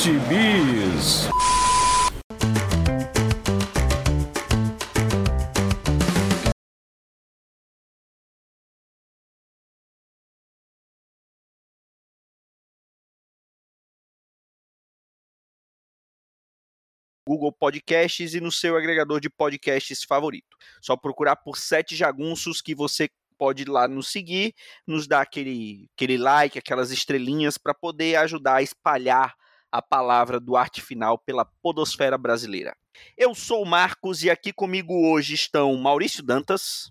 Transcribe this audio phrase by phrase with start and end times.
[0.00, 1.28] gibis.
[17.26, 20.56] Google Podcasts e no seu agregador de podcasts favorito.
[20.80, 24.54] Só procurar por Sete Jagunços que você pode ir lá nos seguir,
[24.86, 29.34] nos dar aquele, aquele like, aquelas estrelinhas para poder ajudar a espalhar
[29.70, 32.76] a palavra do arte final pela podosfera brasileira.
[33.16, 36.90] Eu sou o Marcos e aqui comigo hoje estão Maurício Dantas.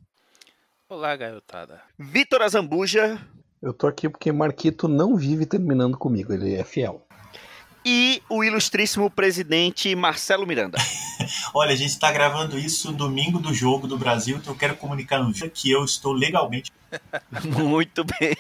[0.88, 1.82] Olá, garotada.
[1.98, 3.20] Vitor Azambuja.
[3.62, 7.07] Eu tô aqui porque Marquito não vive terminando comigo, ele é fiel
[7.90, 10.78] e o ilustríssimo presidente Marcelo Miranda.
[11.56, 15.20] Olha, a gente está gravando isso domingo do jogo do Brasil, então eu quero comunicar
[15.24, 16.70] no vídeo que eu estou legalmente.
[17.46, 18.36] Muito bem.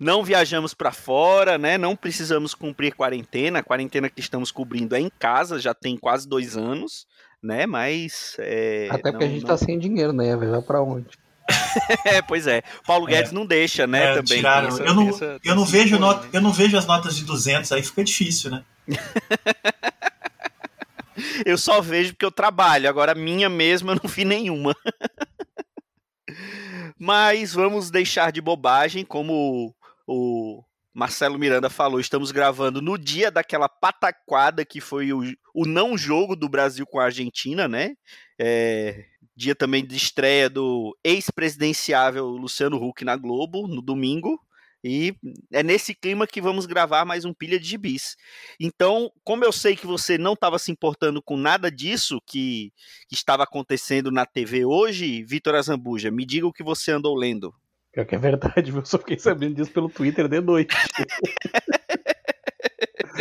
[0.00, 1.76] Não viajamos para fora, né?
[1.76, 3.58] Não precisamos cumprir quarentena.
[3.58, 7.06] A quarentena que estamos cobrindo é em casa, já tem quase dois anos,
[7.42, 7.66] né?
[7.66, 8.36] Mas.
[8.38, 10.34] É, Até porque não, a gente está sem dinheiro, né?
[10.34, 11.08] Vai para onde?
[12.04, 12.62] é, pois é.
[12.86, 13.12] Paulo é.
[13.12, 14.12] Guedes é, não deixa, né?
[14.12, 14.38] É, também.
[14.38, 14.68] Tiraram.
[14.68, 17.70] Essa, eu não, essa, eu, não vejo not, eu não vejo as notas de 200,
[17.72, 18.64] aí fica difícil, né?
[21.44, 22.88] eu só vejo porque eu trabalho.
[22.88, 24.74] Agora, minha mesma, eu não vi nenhuma.
[26.98, 29.74] Mas vamos deixar de bobagem, como
[30.06, 30.62] o,
[30.98, 35.22] Marcelo Miranda falou, estamos gravando no dia daquela pataquada que foi o,
[35.54, 37.94] o não jogo do Brasil com a Argentina, né?
[38.36, 39.04] É,
[39.38, 44.36] dia também de estreia do ex-presidenciável Luciano Huck na Globo, no domingo.
[44.82, 45.14] E
[45.52, 48.16] é nesse clima que vamos gravar mais um Pilha de Gibis.
[48.58, 52.72] Então, como eu sei que você não estava se importando com nada disso que,
[53.08, 57.54] que estava acontecendo na TV hoje, Vitor Azambuja, me diga o que você andou lendo.
[57.94, 60.74] É que é verdade, eu só fiquei sabendo disso pelo Twitter de noite.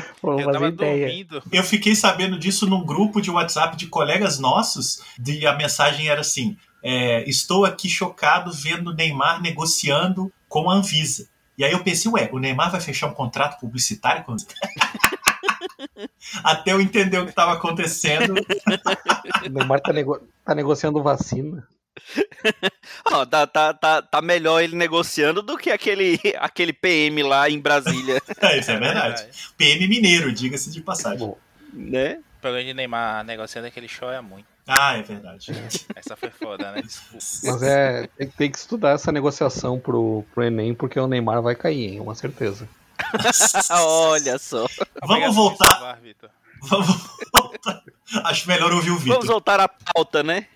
[0.24, 1.42] eu tava dormindo.
[1.52, 6.22] Eu fiquei sabendo disso num grupo de WhatsApp de colegas nossos, e a mensagem era
[6.22, 11.28] assim: é, estou aqui chocado vendo Neymar negociando com a Anvisa.
[11.58, 14.36] E aí eu pensei, ué, o Neymar vai fechar um contrato publicitário com
[16.44, 18.36] Até eu entender o que estava acontecendo.
[19.46, 20.20] O Neymar tá, nego...
[20.44, 21.68] tá negociando vacina.
[23.12, 27.60] oh, tá, tá, tá, tá melhor ele negociando do que aquele, aquele PM lá em
[27.60, 28.22] Brasília.
[28.42, 29.28] é, isso é verdade.
[29.58, 31.20] PM mineiro, diga-se de passagem.
[31.20, 31.38] Bom,
[31.74, 32.20] né?
[32.38, 34.46] O problema de Neymar negociando é que ele chora muito.
[34.68, 35.52] Ah, é verdade.
[35.96, 36.82] Essa foi foda, né?
[36.82, 37.26] Desculpa.
[37.44, 41.56] Mas é, tem, tem que estudar essa negociação pro, pro Enem, porque o Neymar vai
[41.56, 42.00] cair, hein?
[42.02, 42.68] Uma certeza.
[43.72, 44.68] Olha só.
[45.06, 46.00] Vamos voltar.
[46.64, 46.88] Vamos
[47.34, 47.84] voltar.
[48.26, 49.14] Acho melhor ouvir o Vitor.
[49.14, 50.48] Vamos voltar à pauta, né?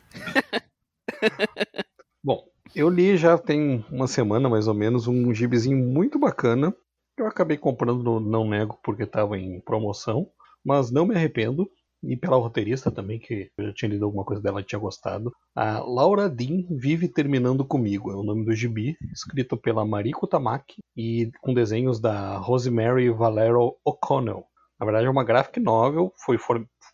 [2.24, 2.44] Bom,
[2.76, 6.74] eu li já tem uma semana mais ou menos um gibizinho muito bacana.
[7.18, 10.28] Eu acabei comprando no Não Nego porque estava em promoção,
[10.66, 11.70] mas não me arrependo.
[12.04, 15.32] E pela roteirista também, que eu já tinha lido alguma coisa dela e tinha gostado.
[15.56, 20.82] A Laura Dean Vive Terminando Comigo, é o nome do gibi, escrito pela Mariko Tamaki
[20.98, 24.44] e com desenhos da Rosemary Valero O'Connell.
[24.80, 26.40] Na verdade é uma graphic novel, foi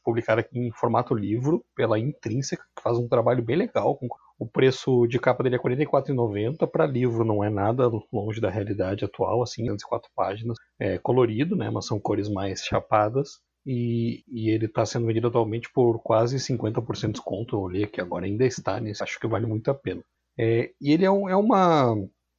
[0.07, 3.99] publicada aqui em formato livro pela Intrínseca, que faz um trabalho bem legal.
[4.39, 6.65] O preço de capa dele é R$ 44,90.
[6.65, 10.57] Para livro não é nada longe da realidade atual, assim, 204 páginas.
[10.79, 13.41] É colorido, né, mas são cores mais chapadas.
[13.65, 17.57] E, e ele está sendo vendido atualmente por quase 50% de desconto.
[17.57, 19.03] Eu olhei aqui agora, ainda está nisso.
[19.03, 20.01] Acho que vale muito a pena.
[20.39, 21.93] É, e ele é, um, é uma,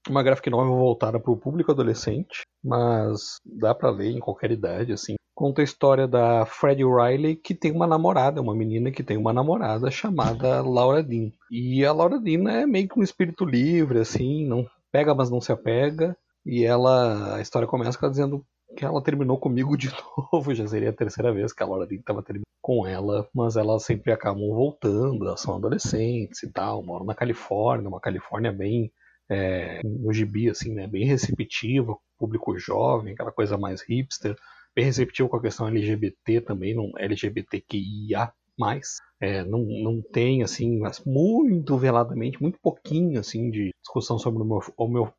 [0.09, 4.91] uma graphic novel voltada para o público adolescente, mas dá para ler em qualquer idade,
[4.91, 9.17] assim conta a história da Freddie Riley, que tem uma namorada, uma menina que tem
[9.17, 11.31] uma namorada chamada Laura Dean.
[11.49, 15.41] E a Laura Dean é meio que um espírito livre, assim, não pega, mas não
[15.41, 16.17] se apega.
[16.45, 18.45] E ela, a história começa com ela dizendo
[18.77, 19.89] que ela terminou comigo de
[20.33, 23.55] novo, já seria a terceira vez que a Laura Dean estava terminando com ela, mas
[23.55, 28.91] elas sempre acabam voltando, elas são adolescentes e tal, moram na Califórnia, uma Califórnia bem
[29.31, 34.37] é, no gibi, assim, né, bem receptiva, público jovem, aquela coisa mais hipster
[34.83, 38.33] receptivo com a questão LGBT também, não LGBTQIA+.
[39.21, 44.43] É, não, não tem, assim, mas muito veladamente, muito pouquinho, assim, de discussão sobre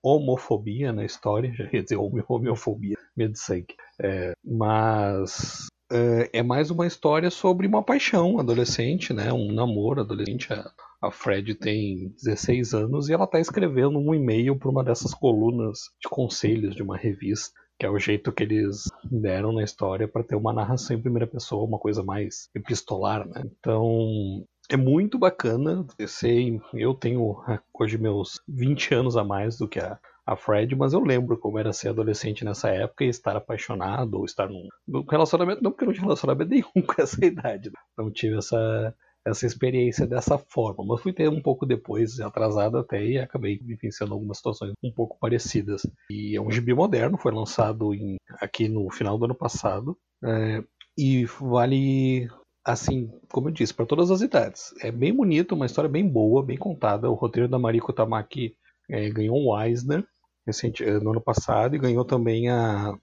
[0.01, 3.75] homofobia na história, já ia dizer homofobia, medo de sangue.
[4.01, 10.53] É, mas é, é, mais uma história sobre uma paixão adolescente, né, um namoro adolescente.
[10.53, 10.71] A,
[11.01, 15.79] a Fred tem 16 anos e ela está escrevendo um e-mail para uma dessas colunas
[16.01, 20.23] de conselhos de uma revista que é o jeito que eles deram na história para
[20.23, 23.43] ter uma narração em primeira pessoa, uma coisa mais epistolar, né?
[23.57, 25.85] Então, é muito bacana.
[25.97, 27.37] Eu sei, eu tenho
[27.73, 31.57] hoje meus 20 anos a mais do que a, a Fred, mas eu lembro como
[31.57, 34.67] era ser adolescente nessa época e estar apaixonado ou estar num,
[35.09, 37.79] relacionamento, não porque eu não tinha relacionamento nenhum com essa idade, né?
[37.97, 38.93] não tive essa,
[39.29, 44.13] essa experiência dessa forma, mas fui ter um pouco depois, atrasado até, e acabei vivenciando
[44.13, 45.85] algumas situações um pouco parecidas.
[46.09, 50.63] E é um gibi moderno, foi lançado em, aqui no final do ano passado, é,
[50.97, 52.27] e vale
[52.65, 54.73] assim, como eu disse, para todas as idades.
[54.81, 57.09] É bem bonito, uma história bem boa, bem contada.
[57.09, 58.55] O roteiro da Mariko Tamaki
[58.89, 60.05] é, ganhou um Eisner
[60.45, 62.97] recente, eh, no ano passado e ganhou também a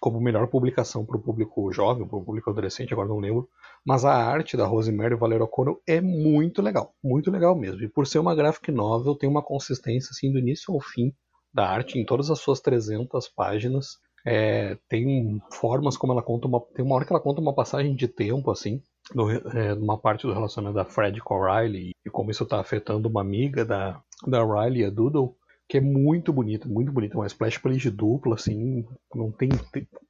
[0.00, 3.48] como melhor publicação para o público jovem, para o público adolescente, agora não lembro.
[3.84, 7.82] Mas a arte da Rosemary Valero O'Connell é muito legal, muito legal mesmo.
[7.82, 11.12] E por ser uma graphic novel, tem uma consistência assim do início ao fim
[11.52, 13.98] da arte em todas as suas 300 páginas.
[14.24, 17.94] É, tem formas como ela conta uma, tem uma hora que ela conta uma passagem
[17.96, 18.80] de tempo assim,
[19.12, 22.60] no, é, numa parte do relacionamento da Fred com a Riley e como isso está
[22.60, 25.36] afetando uma amiga da da Riley, a Doodle,
[25.68, 29.58] que é muito bonito, muito bonito, uma splash page dupla, assim, não tem,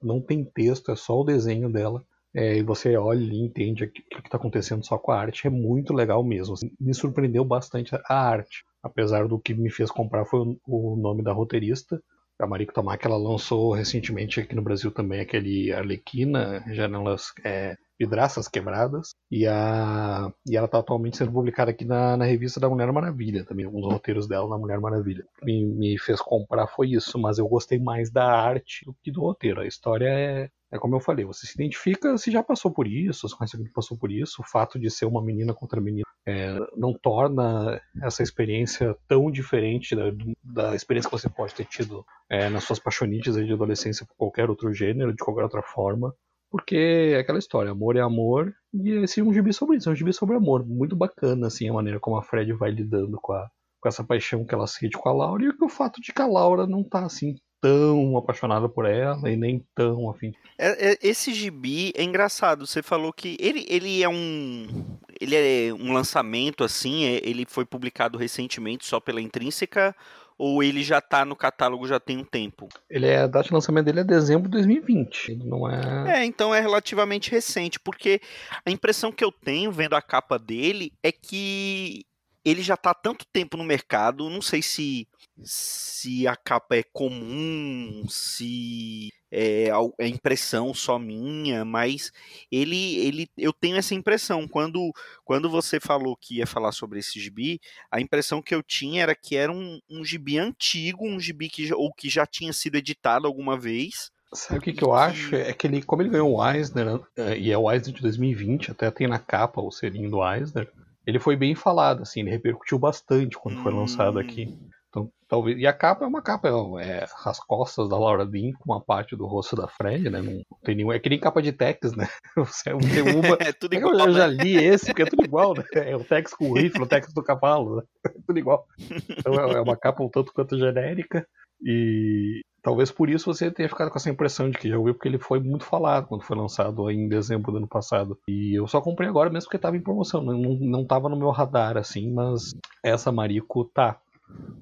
[0.03, 2.05] não tem texto, é só o desenho dela.
[2.35, 5.51] É, e você olha e entende o que está acontecendo só com a arte, é
[5.51, 6.55] muito legal mesmo.
[6.55, 11.23] Assim, me surpreendeu bastante a arte, apesar do que me fez comprar foi o, nome
[11.23, 12.03] da roteirista,
[12.41, 18.49] a Mariko Tamaki, ela lançou recentemente aqui no Brasil também aquele Arlequina, Janelas é, Vidraças
[18.49, 22.91] Quebradas, e, a, e ela está atualmente sendo publicada aqui na, na revista da Mulher
[22.91, 25.25] Maravilha, também alguns roteiros dela na Mulher Maravilha.
[25.43, 29.21] Me, me fez comprar foi isso, mas eu gostei mais da arte do que do
[29.21, 29.61] roteiro.
[29.61, 33.29] A história é, é como eu falei, você se identifica se já passou por isso,
[33.29, 36.57] se conhece alguém passou por isso, o fato de ser uma menina contra menina é,
[36.77, 40.05] não torna essa experiência tão diferente da,
[40.43, 44.49] da, experiência que você pode ter tido é, nas suas paixonites de adolescência por qualquer
[44.49, 46.15] outro gênero, de qualquer outra forma.
[46.51, 49.93] Porque é aquela história, amor é amor, e esse é um gibi sobre isso, é
[49.93, 50.65] um gibi sobre amor.
[50.65, 53.49] Muito bacana, assim, a maneira como a Fred vai lidando com, a,
[53.81, 56.27] com essa paixão que ela sente com a Laura, e o fato de que a
[56.27, 60.35] Laura não tá, assim, tão apaixonada por ela e nem tão afim.
[60.59, 62.67] É, é, esse gibi é engraçado.
[62.67, 67.05] Você falou que ele, ele é um ele é um lançamento assim.
[67.05, 69.95] É, ele foi publicado recentemente só pela Intrínseca
[70.37, 72.69] ou ele já está no catálogo já tem um tempo?
[72.91, 75.31] Ele é, a data de lançamento dele é dezembro de 2020.
[75.31, 76.19] Ele não é.
[76.19, 78.21] É, então é relativamente recente, porque
[78.67, 82.05] a impressão que eu tenho vendo a capa dele é que
[82.45, 85.09] ele já está há tanto tempo no mercado, não sei se
[85.45, 89.69] se a capa é comum, se é,
[89.99, 92.13] é impressão só minha, mas
[92.51, 94.47] ele, ele, eu tenho essa impressão.
[94.47, 94.93] Quando,
[95.25, 97.59] quando você falou que ia falar sobre esse gibi,
[97.91, 101.73] a impressão que eu tinha era que era um, um gibi antigo, um gibi que,
[101.73, 104.11] ou que já tinha sido editado alguma vez.
[104.35, 105.35] Sabe o que, que eu acho?
[105.35, 108.71] É que ele, como ele ganhou o Eisner, é, e é o Eisner de 2020,
[108.71, 110.71] até tem na capa o selinho do Eisner,
[111.07, 113.63] ele foi bem falado, assim, ele repercutiu bastante quando hum.
[113.63, 114.47] foi lançado aqui.
[114.47, 114.69] Hum.
[114.93, 115.59] Então, talvez.
[115.59, 116.49] E a capa é uma capa,
[116.81, 120.21] é, as costas da Laura Dean com uma parte do rosto da Fred, né?
[120.21, 120.93] Não tem nenhum.
[120.93, 122.07] É que nem capa de Tex, né?
[122.37, 123.39] Você tem uma.
[123.41, 123.95] é tudo igual.
[123.95, 124.45] Eu já né?
[124.45, 125.65] li esse, porque é tudo igual, né?
[125.75, 127.83] É o Tex com o rifle, o Tex do cavalo, né?
[128.07, 128.67] É tudo igual.
[129.09, 131.27] Então é, é uma capa um tanto quanto genérica.
[131.65, 135.09] E talvez por isso você tenha ficado com essa impressão de que já ouviu, porque
[135.09, 138.19] ele foi muito falado quando foi lançado em dezembro do ano passado.
[138.29, 141.31] E eu só comprei agora mesmo porque estava em promoção, não, não tava no meu
[141.31, 143.99] radar assim, mas essa Marico tá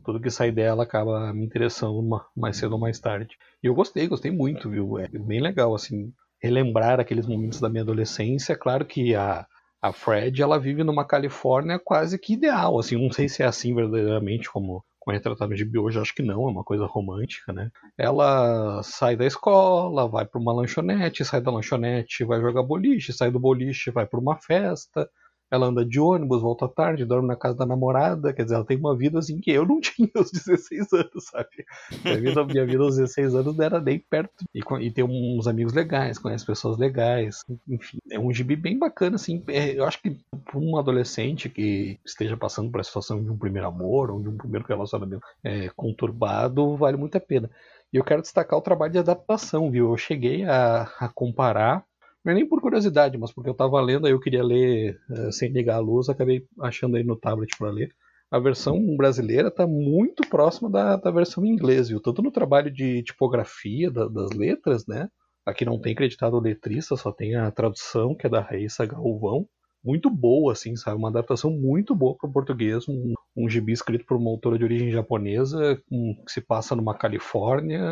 [0.05, 2.03] tudo que sai dela acaba me interessando
[2.37, 3.37] mais cedo ou mais tarde.
[3.63, 4.99] E eu gostei, gostei muito, viu?
[4.99, 8.57] É bem legal, assim, relembrar aqueles momentos da minha adolescência.
[8.57, 9.47] Claro que a,
[9.81, 13.75] a Fred, ela vive numa Califórnia quase que ideal, assim, não sei se é assim
[13.75, 17.71] verdadeiramente como como é retratado no hoje, acho que não, é uma coisa romântica, né?
[17.97, 23.31] Ela sai da escola, vai para uma lanchonete, sai da lanchonete, vai jogar boliche, sai
[23.31, 25.11] do boliche, vai para uma festa,
[25.51, 28.77] ela anda de ônibus, volta tarde, dorme na casa da namorada, quer dizer, ela tem
[28.77, 31.67] uma vida assim que eu não tinha aos 16 anos, sabe?
[32.05, 34.45] Minha vida, minha vida aos 16 anos não era nem perto.
[34.55, 37.99] E, e tem uns amigos legais, conhece pessoas legais, enfim.
[38.11, 39.43] É um gibi bem bacana, assim.
[39.49, 43.39] É, eu acho que para um adolescente que esteja passando por a situação de um
[43.39, 47.51] primeiro amor ou de um primeiro relacionamento é, conturbado, vale muito a pena.
[47.93, 49.91] E eu quero destacar o trabalho de adaptação, viu?
[49.91, 51.85] Eu cheguei a, a comparar
[52.25, 55.33] não é nem por curiosidade, mas porque eu estava lendo, aí eu queria ler uh,
[55.33, 57.91] sem ligar a luz, acabei achando aí no tablet para ler.
[58.31, 62.01] A versão brasileira está muito próxima da, da versão em inglês, viu?
[62.01, 65.09] Tanto no trabalho de tipografia da, das letras, né?
[65.45, 69.49] Aqui não tem creditado o letrista, só tem a tradução, que é da Raíssa Galvão.
[69.83, 70.99] Muito boa, assim, sabe?
[70.99, 72.87] Uma adaptação muito boa para o português.
[72.89, 76.95] Um, um gibi escrito por uma autora de origem japonesa, um, que se passa numa
[76.95, 77.83] Califórnia,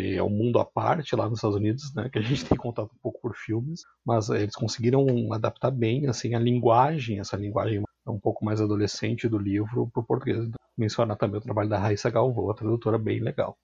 [0.00, 2.58] que é um mundo à parte lá nos Estados Unidos, né, que a gente tem
[2.58, 7.36] contato um pouco por filmes, mas eh, eles conseguiram adaptar bem assim a linguagem, essa
[7.36, 10.50] linguagem um pouco mais adolescente do livro para o português.
[10.76, 13.56] mencionar também o trabalho da Raíssa Galvão, a tradutora bem legal.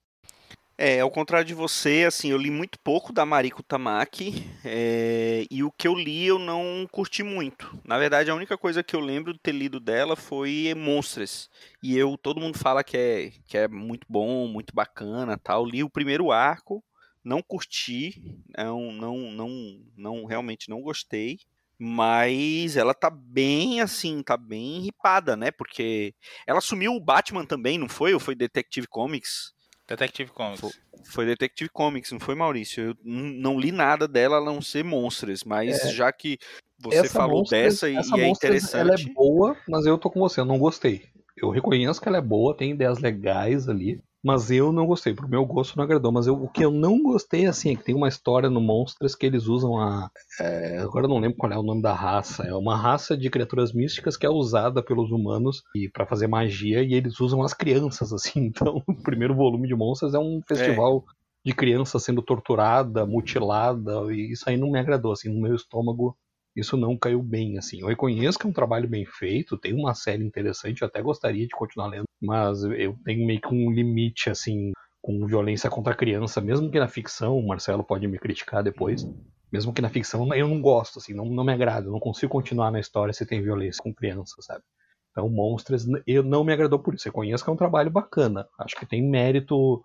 [0.83, 5.63] É, ao contrário de você, assim, eu li muito pouco da Mariko Tamaki é, e
[5.63, 7.79] o que eu li eu não curti muito.
[7.85, 11.51] Na verdade, a única coisa que eu lembro de ter lido dela foi Monstres.
[11.83, 15.67] E eu, todo mundo fala que é, que é muito bom, muito bacana tal.
[15.67, 16.83] Li o primeiro arco,
[17.23, 18.19] não curti,
[18.57, 21.37] não, não, não, não realmente não gostei.
[21.77, 25.51] Mas ela tá bem assim, tá bem ripada, né?
[25.51, 26.15] Porque
[26.47, 28.15] ela assumiu o Batman também, não foi?
[28.15, 29.53] Ou foi Detective Comics?
[29.91, 30.59] Detective Comics.
[30.59, 30.71] Foi,
[31.05, 32.83] foi Detective Comics, não foi, Maurício?
[32.83, 36.37] Eu não li nada dela a não ser Monstros, mas é, já que
[36.79, 38.81] você falou Monsters, dessa e, e é interessante.
[38.81, 41.03] Ela é boa, mas eu tô com você, eu não gostei.
[41.37, 44.01] Eu reconheço que ela é boa, tem ideias legais ali.
[44.23, 46.11] Mas eu não gostei, pro meu gosto não agradou.
[46.11, 49.15] Mas eu, o que eu não gostei, assim, é que tem uma história no Monstros
[49.15, 50.11] que eles usam a.
[50.39, 52.43] É, agora eu não lembro qual é o nome da raça.
[52.43, 56.83] É uma raça de criaturas místicas que é usada pelos humanos e para fazer magia
[56.83, 58.45] e eles usam as crianças, assim.
[58.45, 61.49] Então, o primeiro volume de Monstros é um festival é.
[61.49, 66.15] de crianças sendo torturada, mutilada, e isso aí não me agradou, assim, no meu estômago
[66.55, 67.79] isso não caiu bem, assim.
[67.79, 71.47] Eu reconheço que é um trabalho bem feito, tem uma série interessante, eu até gostaria
[71.47, 75.95] de continuar lendo, mas eu tenho meio que um limite, assim, com violência contra a
[75.95, 79.07] criança, mesmo que na ficção, o Marcelo pode me criticar depois,
[79.51, 82.31] mesmo que na ficção eu não gosto, assim, não, não me agrada, eu não consigo
[82.31, 84.63] continuar na história se tem violência com criança, sabe?
[85.11, 87.07] Então, Monstros, eu não me agradou por isso.
[87.07, 88.47] Eu conheço que é um trabalho bacana.
[88.57, 89.83] Acho que tem mérito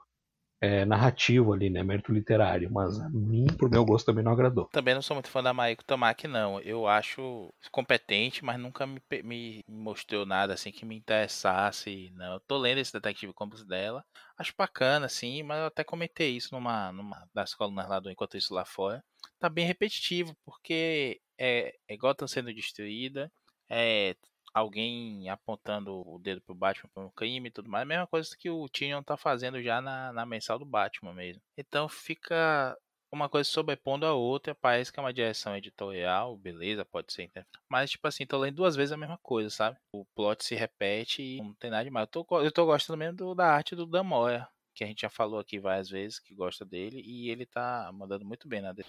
[0.60, 1.82] é, narrativo ali, né?
[1.82, 2.70] Mérito literário.
[2.70, 4.66] Mas a mim, por meu gosto, também não agradou.
[4.66, 6.60] Também não sou muito fã da Maiko Tamaki, não.
[6.60, 12.10] Eu acho competente, mas nunca me, me mostrou nada assim que me interessasse.
[12.14, 12.34] Não.
[12.34, 14.04] Eu tô lendo esse Detective Comics dela.
[14.38, 18.36] Acho bacana, assim, mas eu até comentei isso numa, numa das colunas lá do Enquanto
[18.36, 19.02] Isso Lá Fora.
[19.38, 23.30] Tá bem repetitivo, porque é, é Gotham sendo destruída,
[23.68, 24.14] é
[24.56, 27.82] alguém apontando o dedo pro Batman por um crime e tudo mais.
[27.82, 31.42] A mesma coisa que o Tyrion tá fazendo já na, na mensal do Batman mesmo.
[31.58, 32.75] Então fica
[33.12, 34.54] uma coisa sobrepondo a outra.
[34.54, 37.30] Parece que é uma direção editorial, beleza, pode ser.
[37.68, 39.76] Mas, tipo assim, tô lendo duas vezes a mesma coisa, sabe?
[39.92, 42.08] O plot se repete e não tem nada demais.
[42.14, 44.46] Eu tô, eu tô gostando mesmo do, da arte do Dan Moore
[44.76, 48.26] que a gente já falou aqui várias vezes, que gosta dele, e ele tá mandando
[48.26, 48.87] muito bem na dele.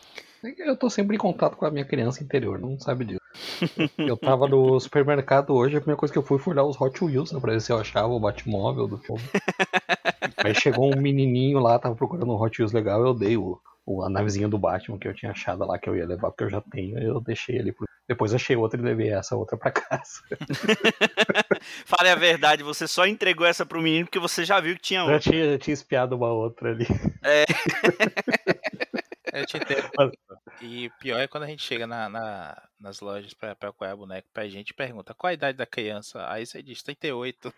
[0.57, 3.21] Eu tô sempre em contato com a minha criança interior, não sabe disso.
[3.97, 7.01] eu tava no supermercado hoje, a primeira coisa que eu fui foi olhar os Hot
[7.01, 9.21] Wheels, né, pra ver se eu achava o Batmóvel do filme.
[10.43, 14.03] Aí chegou um menininho lá, tava procurando um Hot Wheels legal, eu dei o, o,
[14.03, 16.49] a navezinha do Batman que eu tinha achado lá que eu ia levar, porque eu
[16.49, 20.21] já tenho, eu deixei ele pro depois achei outra e levei essa outra para casa.
[21.85, 25.03] Fale a verdade, você só entregou essa pro menino porque você já viu que tinha
[25.03, 25.19] outra.
[25.19, 26.87] Já tinha, já tinha espiado uma outra ali.
[27.23, 27.45] É.
[29.33, 29.91] Eu te entendo.
[30.61, 34.47] E pior é quando a gente chega na, na nas lojas pra procurar boneco pra
[34.47, 36.25] gente e pergunta qual a idade da criança.
[36.29, 37.53] Aí você diz 38.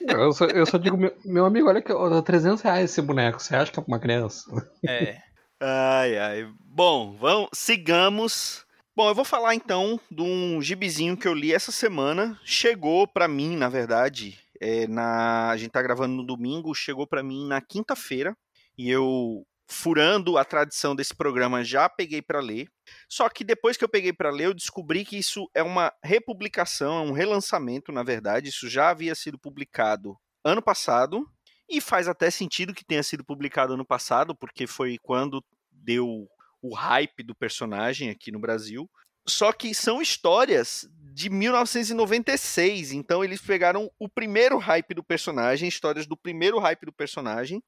[0.00, 1.92] Eu só, eu só digo, meu, meu amigo, olha que
[2.24, 4.44] 300 reais esse boneco, você acha que é pra uma criança?
[4.86, 5.20] É.
[5.60, 6.54] Ai, ai.
[6.60, 8.63] Bom, vamos, sigamos
[8.96, 12.38] Bom, eu vou falar então de um gibizinho que eu li essa semana.
[12.44, 17.20] Chegou para mim, na verdade, é, na a gente tá gravando no domingo, chegou para
[17.20, 18.36] mim na quinta-feira
[18.78, 22.68] e eu furando a tradição desse programa já peguei para ler.
[23.08, 26.98] Só que depois que eu peguei para ler, eu descobri que isso é uma republicação,
[26.98, 28.50] é um relançamento, na verdade.
[28.50, 31.28] Isso já havia sido publicado ano passado
[31.68, 36.28] e faz até sentido que tenha sido publicado ano passado, porque foi quando deu
[36.64, 38.90] o hype do personagem aqui no Brasil.
[39.28, 46.06] Só que são histórias de 1996, então eles pegaram o primeiro hype do personagem, histórias
[46.06, 47.62] do primeiro hype do personagem,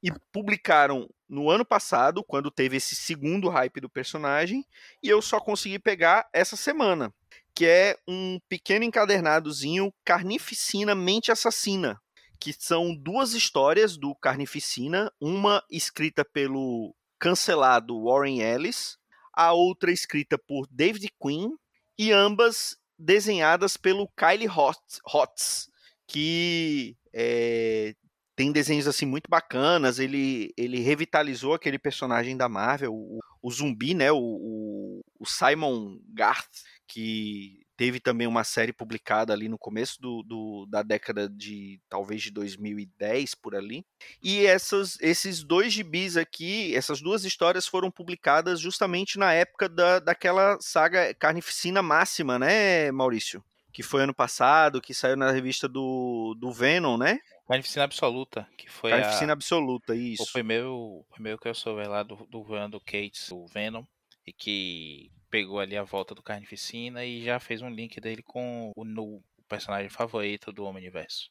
[0.00, 4.64] e publicaram no ano passado, quando teve esse segundo hype do personagem,
[5.02, 7.12] e eu só consegui pegar essa semana,
[7.52, 12.00] que é um pequeno encadernadozinho Carnificina Mente Assassina,
[12.38, 18.98] que são duas histórias do Carnificina, uma escrita pelo cancelado Warren Ellis,
[19.32, 21.56] a outra escrita por David Quinn
[21.98, 25.70] e ambas desenhadas pelo Kyle Hotz,
[26.06, 27.94] que é,
[28.34, 29.98] tem desenhos assim muito bacanas.
[29.98, 34.12] Ele, ele revitalizou aquele personagem da Marvel, o, o zumbi, né?
[34.12, 40.66] O, o, Simon Garth, que teve também uma série publicada ali no começo do, do,
[40.68, 43.86] da década de talvez de 2010 por ali.
[44.20, 50.00] E essas, esses dois gibis aqui, essas duas histórias foram publicadas justamente na época da,
[50.00, 53.44] daquela saga Carnificina Máxima, né, Maurício?
[53.72, 57.20] Que foi ano passado, que saiu na revista do, do Venom, né?
[57.46, 60.24] Carnificina Absoluta, que foi Carnificina a, Absoluta, isso.
[60.24, 63.84] O primeiro, o primeiro que eu soube lá do, do Randall Cates, o Venom,
[64.26, 68.72] e que pegou ali a volta do Carnificina e já fez um link dele com
[68.74, 71.30] o, no, personagem favorito do Homem-Universo.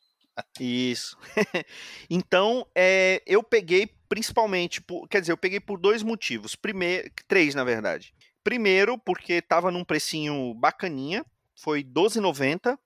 [0.60, 1.18] Isso.
[2.10, 6.56] então, é, eu peguei principalmente, por, quer dizer, eu peguei por dois motivos.
[6.56, 8.14] Primeiro, três na verdade.
[8.44, 11.26] Primeiro, porque estava num precinho bacaninha,
[11.56, 12.78] foi R$12,90.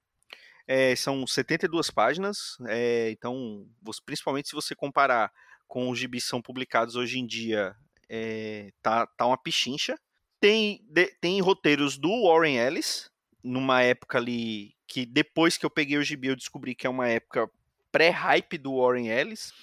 [0.67, 3.67] É, são 72 páginas, é, então,
[4.05, 5.31] principalmente se você comparar
[5.67, 7.75] com os gibis são publicados hoje em dia,
[8.07, 9.97] é, tá, tá uma pichincha.
[10.41, 13.09] Tem, de, tem roteiros do Warren Ellis,
[13.43, 17.07] numa época ali que depois que eu peguei o gibi eu descobri que é uma
[17.07, 17.49] época
[17.91, 19.53] pré-hype do Warren Ellis.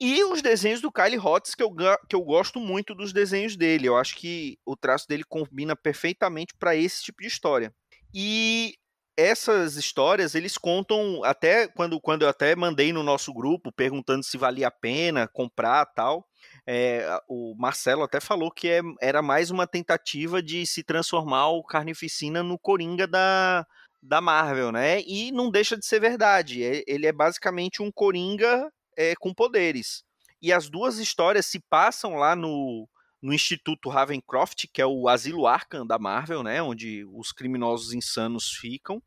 [0.00, 1.74] E os desenhos do Kyle Hotz, que eu,
[2.08, 3.88] que eu gosto muito dos desenhos dele.
[3.88, 7.74] Eu acho que o traço dele combina perfeitamente para esse tipo de história.
[8.14, 8.76] E
[9.16, 14.38] essas histórias eles contam até quando, quando eu até mandei no nosso grupo perguntando se
[14.38, 16.24] valia a pena comprar tal.
[16.70, 21.64] É, o Marcelo até falou que é, era mais uma tentativa de se transformar o
[21.64, 23.66] Carnificina no Coringa da,
[24.02, 25.00] da Marvel, né?
[25.00, 26.62] E não deixa de ser verdade.
[26.62, 30.04] É, ele é basicamente um Coringa é, com poderes.
[30.42, 32.86] E as duas histórias se passam lá no,
[33.22, 36.60] no Instituto Ravencroft, que é o asilo Arkham da Marvel, né?
[36.60, 39.02] Onde os criminosos insanos ficam.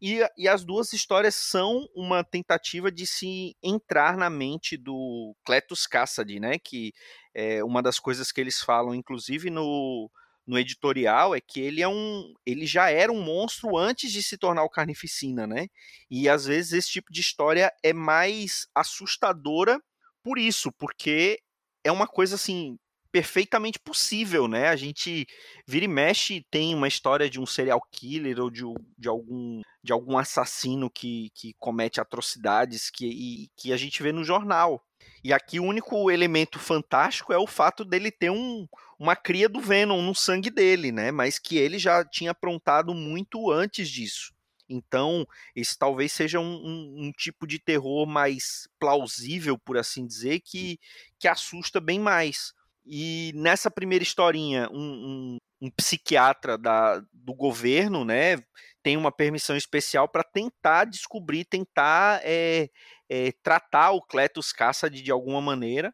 [0.00, 5.86] E, e, as duas histórias são uma tentativa de se entrar na mente do Cletus
[5.86, 6.58] Cassidy, né?
[6.58, 6.92] Que
[7.34, 10.10] é uma das coisas que eles falam, inclusive no,
[10.46, 14.38] no editorial, é que ele é um, ele já era um monstro antes de se
[14.38, 15.66] tornar o Carnificina, né?
[16.10, 19.80] E às vezes esse tipo de história é mais assustadora
[20.22, 21.40] por isso, porque
[21.84, 22.78] é uma coisa assim
[23.10, 24.68] perfeitamente possível, né?
[24.68, 25.26] A gente
[25.66, 28.62] vira e mexe tem uma história de um serial killer ou de,
[28.96, 34.12] de algum de algum assassino que, que comete atrocidades que, e, que a gente vê
[34.12, 34.84] no jornal.
[35.24, 38.66] E aqui o único elemento fantástico é o fato dele ter um,
[38.98, 41.10] uma cria do Venom no sangue dele, né?
[41.10, 44.32] Mas que ele já tinha aprontado muito antes disso.
[44.68, 50.40] Então, esse talvez seja um, um, um, tipo de terror mais plausível, por assim dizer,
[50.40, 50.78] que,
[51.18, 52.52] que assusta bem mais.
[52.90, 58.38] E nessa primeira historinha, um, um psiquiatra da, do governo, né,
[58.82, 62.70] tem uma permissão especial para tentar descobrir, tentar é,
[63.06, 65.92] é, tratar o Cletus Cassidy de alguma maneira.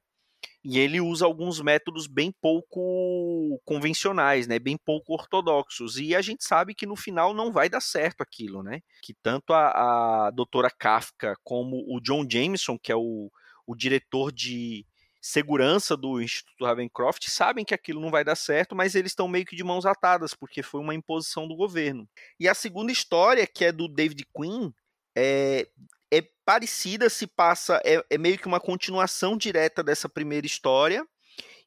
[0.63, 4.59] E ele usa alguns métodos bem pouco convencionais, né?
[4.59, 5.99] Bem pouco ortodoxos.
[5.99, 8.81] E a gente sabe que no final não vai dar certo aquilo, né?
[9.03, 13.31] Que tanto a, a doutora Kafka como o John Jameson, que é o,
[13.67, 14.87] o diretor de
[15.25, 19.47] segurança do Instituto Ravencroft sabem que aquilo não vai dar certo, mas eles estão meio
[19.47, 22.07] que de mãos atadas, porque foi uma imposição do governo.
[22.39, 24.71] E a segunda história, que é do David Quinn,
[25.17, 25.67] é,
[26.13, 31.03] é parecida, se passa, é, é meio que uma continuação direta dessa primeira história,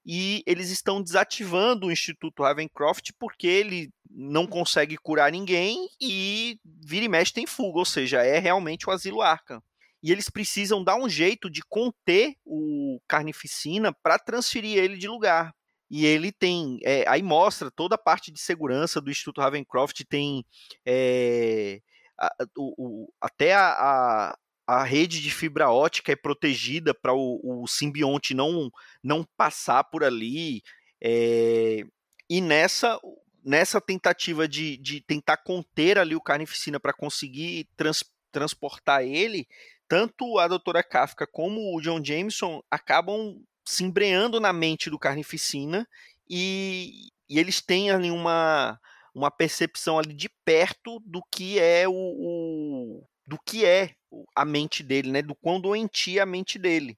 [0.06, 7.06] e eles estão desativando o Instituto Ravencroft porque ele não consegue curar ninguém e vira
[7.06, 9.62] e mexe tem fuga, ou seja, é realmente o asilo Arkham
[10.02, 15.54] e eles precisam dar um jeito de conter o Carnificina para transferir ele de lugar.
[15.90, 16.80] E ele tem.
[16.84, 20.46] É, aí mostra toda a parte de segurança do Instituto Ravencroft, tem
[20.86, 21.82] é,
[22.20, 27.64] a, o, o, até a, a, a, rede de fibra ótica é protegida para o,
[27.64, 28.70] o, simbionte não,
[29.02, 30.62] não passar por ali.
[31.02, 31.84] É,
[32.30, 33.00] e nessa,
[33.44, 39.48] nessa tentativa de, de tentar conter ali o Carnificina para conseguir trans, transportar ele,
[39.88, 45.88] tanto a doutora Kafka como o John Jameson acabam se embreando na mente do Carnificina
[46.30, 48.80] e, e eles têm ali uma,
[49.14, 53.92] uma percepção ali de perto do que é o, o, do que é
[54.36, 55.22] a mente dele, né?
[55.22, 56.98] Do quão doentia a mente dele.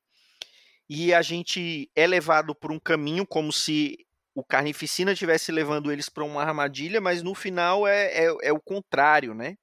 [0.87, 6.09] E a gente é levado por um caminho como se o Carnificina estivesse levando eles
[6.09, 9.55] para uma armadilha, mas no final é, é, é o contrário, né?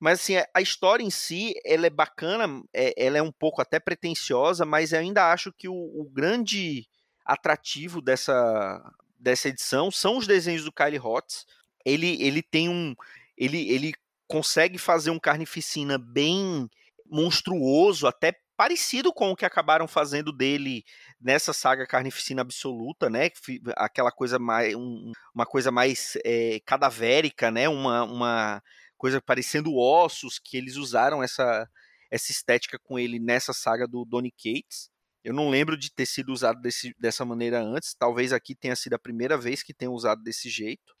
[0.00, 3.78] Mas assim, a história em si, ela é bacana, é, ela é um pouco até
[3.78, 6.88] pretensiosa, mas eu ainda acho que o, o, grande
[7.24, 8.82] atrativo dessa,
[9.18, 11.44] dessa edição são os desenhos do Kyle Hotz.
[11.84, 12.94] Ele, ele tem um.
[13.36, 13.92] Ele, ele
[14.26, 16.68] consegue fazer um carnificina bem
[17.06, 20.84] monstruoso, até parecido com o que acabaram fazendo dele
[21.20, 23.30] nessa saga Carnificina Absoluta, né?
[23.76, 24.74] Aquela coisa mais.
[24.74, 27.68] Um, uma coisa mais é, cadavérica, né?
[27.68, 28.04] Uma.
[28.04, 28.62] uma
[29.00, 31.66] coisa parecendo ossos, que eles usaram essa,
[32.10, 34.90] essa estética com ele nessa saga do Donny Cates.
[35.24, 38.92] Eu não lembro de ter sido usado desse, dessa maneira antes, talvez aqui tenha sido
[38.92, 40.94] a primeira vez que tenha usado desse jeito.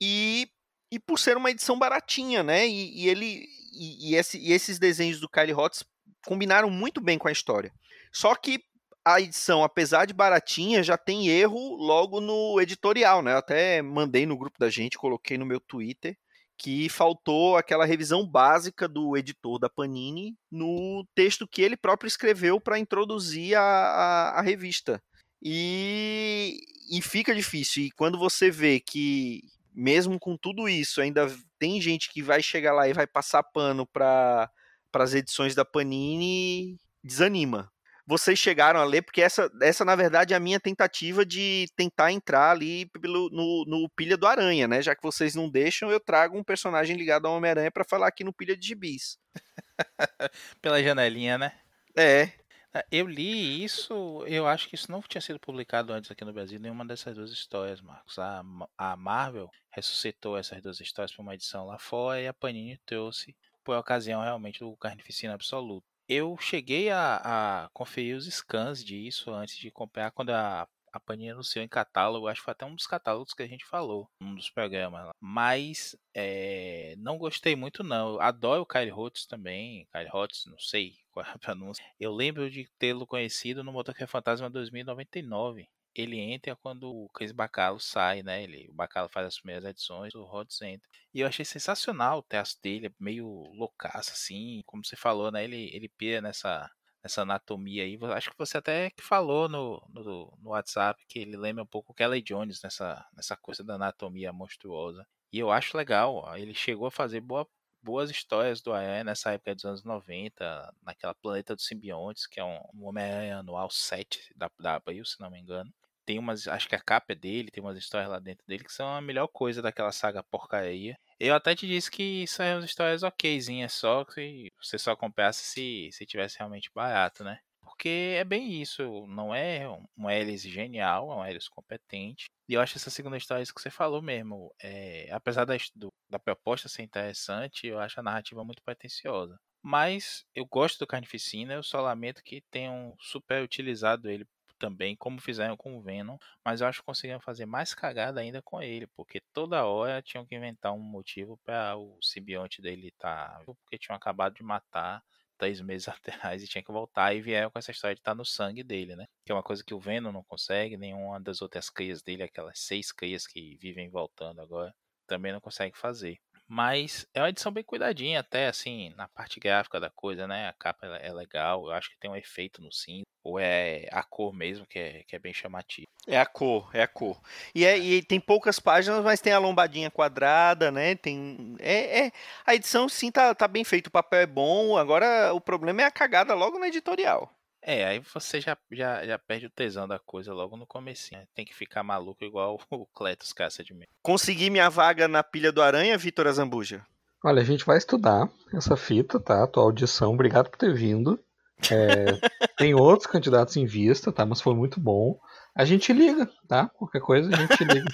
[0.00, 0.48] E,
[0.90, 2.66] e por ser uma edição baratinha, né?
[2.66, 5.84] E, e ele e, e, esse, e, esses desenhos do Kyle Hotz
[6.24, 7.70] combinaram muito bem com a história.
[8.10, 8.58] Só que
[9.04, 13.34] a edição, apesar de baratinha, já tem erro logo no editorial, né?
[13.34, 16.16] Eu até mandei no grupo da gente, coloquei no meu Twitter
[16.58, 22.60] que faltou aquela revisão básica do editor da Panini no texto que ele próprio escreveu
[22.60, 25.00] para introduzir a, a, a revista.
[25.40, 26.58] E,
[26.90, 27.84] e fica difícil.
[27.84, 29.42] E quando você vê que,
[29.72, 33.86] mesmo com tudo isso, ainda tem gente que vai chegar lá e vai passar pano
[33.86, 34.50] para
[34.94, 37.70] as edições da Panini, desanima
[38.08, 42.10] vocês chegaram a ler, porque essa, essa na verdade, é a minha tentativa de tentar
[42.10, 44.80] entrar ali pelo, no, no Pilha do Aranha, né?
[44.80, 48.24] Já que vocês não deixam, eu trago um personagem ligado ao Homem-Aranha para falar aqui
[48.24, 49.18] no Pilha de Gibis.
[50.62, 51.52] Pela janelinha, né?
[51.94, 52.32] É.
[52.72, 56.32] Ah, eu li isso, eu acho que isso não tinha sido publicado antes aqui no
[56.32, 58.18] Brasil, nenhuma dessas duas histórias, Marcos.
[58.18, 58.42] A,
[58.78, 63.36] a Marvel ressuscitou essas duas histórias para uma edição lá fora e a Panini trouxe
[63.62, 69.56] por ocasião realmente do Carnificina Absoluto eu cheguei a, a conferir os scans disso antes
[69.58, 72.86] de comprar, quando a, a Panini anunciou em catálogo, acho que foi até um dos
[72.86, 75.10] catálogos que a gente falou, um dos programas.
[75.20, 78.14] Mas é, não gostei muito não.
[78.14, 81.84] Eu adoro o Kyle Hotz também, Kyle Hotz, não sei qual é a pronúncia.
[82.00, 85.68] Eu lembro de tê-lo conhecido no Motoqueiro Fantasma 2099
[86.00, 88.42] ele entra quando o Chris Bacalo sai, né?
[88.44, 90.88] Ele, o Bacalo faz as primeiras edições, o Rhodes entra.
[91.12, 95.42] E eu achei sensacional o texto dele, é meio loucaço, assim, como você falou, né?
[95.42, 96.70] Ele, ele pira nessa,
[97.02, 97.98] nessa anatomia aí.
[98.14, 101.92] Acho que você até que falou no, no, no WhatsApp que ele lembra um pouco
[101.92, 105.04] o Kelly Jones nessa, nessa coisa da anatomia monstruosa.
[105.32, 107.46] E eu acho legal, ó, ele chegou a fazer boa,
[107.82, 112.44] boas histórias do Aranha nessa época dos anos 90, naquela Planeta dos Simbiontes, que é
[112.44, 115.72] um, Homem-Aranha anual 7 da, da se não me engano
[116.08, 116.48] tem umas.
[116.48, 118.98] Acho que a capa é dele, tem umas histórias lá dentro dele que são a
[118.98, 120.98] melhor coisa daquela saga porcaria.
[121.20, 126.06] Eu até te disse que são histórias okzinhas só, que você só comprasse se, se
[126.06, 127.40] tivesse realmente barato, né?
[127.60, 129.68] Porque é bem isso, não é
[129.98, 132.24] um hélice genial, é um hélice competente.
[132.48, 134.50] E eu acho essa segunda história isso que você falou mesmo.
[134.62, 139.38] É, apesar da, do, da proposta ser interessante, eu acho a narrativa muito pretensiosa.
[139.62, 144.26] Mas eu gosto do Carnificina, eu só lamento que tenham super utilizado ele
[144.58, 148.42] também, como fizeram com o Venom, mas eu acho que conseguiram fazer mais cagada ainda
[148.42, 153.38] com ele, porque toda hora tinham que inventar um motivo para o simbionte dele estar,
[153.38, 155.02] tá, porque tinham acabado de matar
[155.38, 155.88] três meses
[156.32, 158.62] atrás e tinha que voltar e vieram com essa história de estar tá no sangue
[158.62, 159.06] dele, né?
[159.24, 162.58] Que é uma coisa que o Venom não consegue, nenhuma das outras crias dele, aquelas
[162.58, 164.74] seis crias que vivem voltando agora,
[165.06, 166.18] também não consegue fazer.
[166.48, 170.48] Mas é uma edição bem cuidadinha, até assim, na parte gráfica da coisa, né?
[170.48, 173.04] A capa é legal, eu acho que tem um efeito no cinza.
[173.22, 175.86] Ou é a cor mesmo, que é, que é bem chamativo.
[176.06, 177.20] É a cor, é a cor.
[177.54, 180.94] E, é, e tem poucas páginas, mas tem a lombadinha quadrada, né?
[180.94, 181.54] Tem.
[181.58, 182.12] É, é,
[182.46, 184.78] a edição sim tá, tá bem feita, o papel é bom.
[184.78, 187.37] Agora o problema é a cagada logo no editorial.
[187.70, 191.12] É, aí você já, já, já perde o tesão da coisa logo no começo.
[191.12, 191.26] Né?
[191.34, 193.84] Tem que ficar maluco igual o Cletus Caça de mim.
[194.02, 196.82] Consegui minha vaga na pilha do Aranha, Vitor Azambuja?
[197.22, 199.46] Olha, a gente vai estudar essa fita, tá?
[199.46, 200.14] Tua audição.
[200.14, 201.22] Obrigado por ter vindo.
[201.70, 202.06] É,
[202.56, 204.24] tem outros candidatos em vista, tá?
[204.24, 205.20] Mas foi muito bom.
[205.54, 206.70] A gente liga, tá?
[206.70, 207.84] Qualquer coisa a gente liga.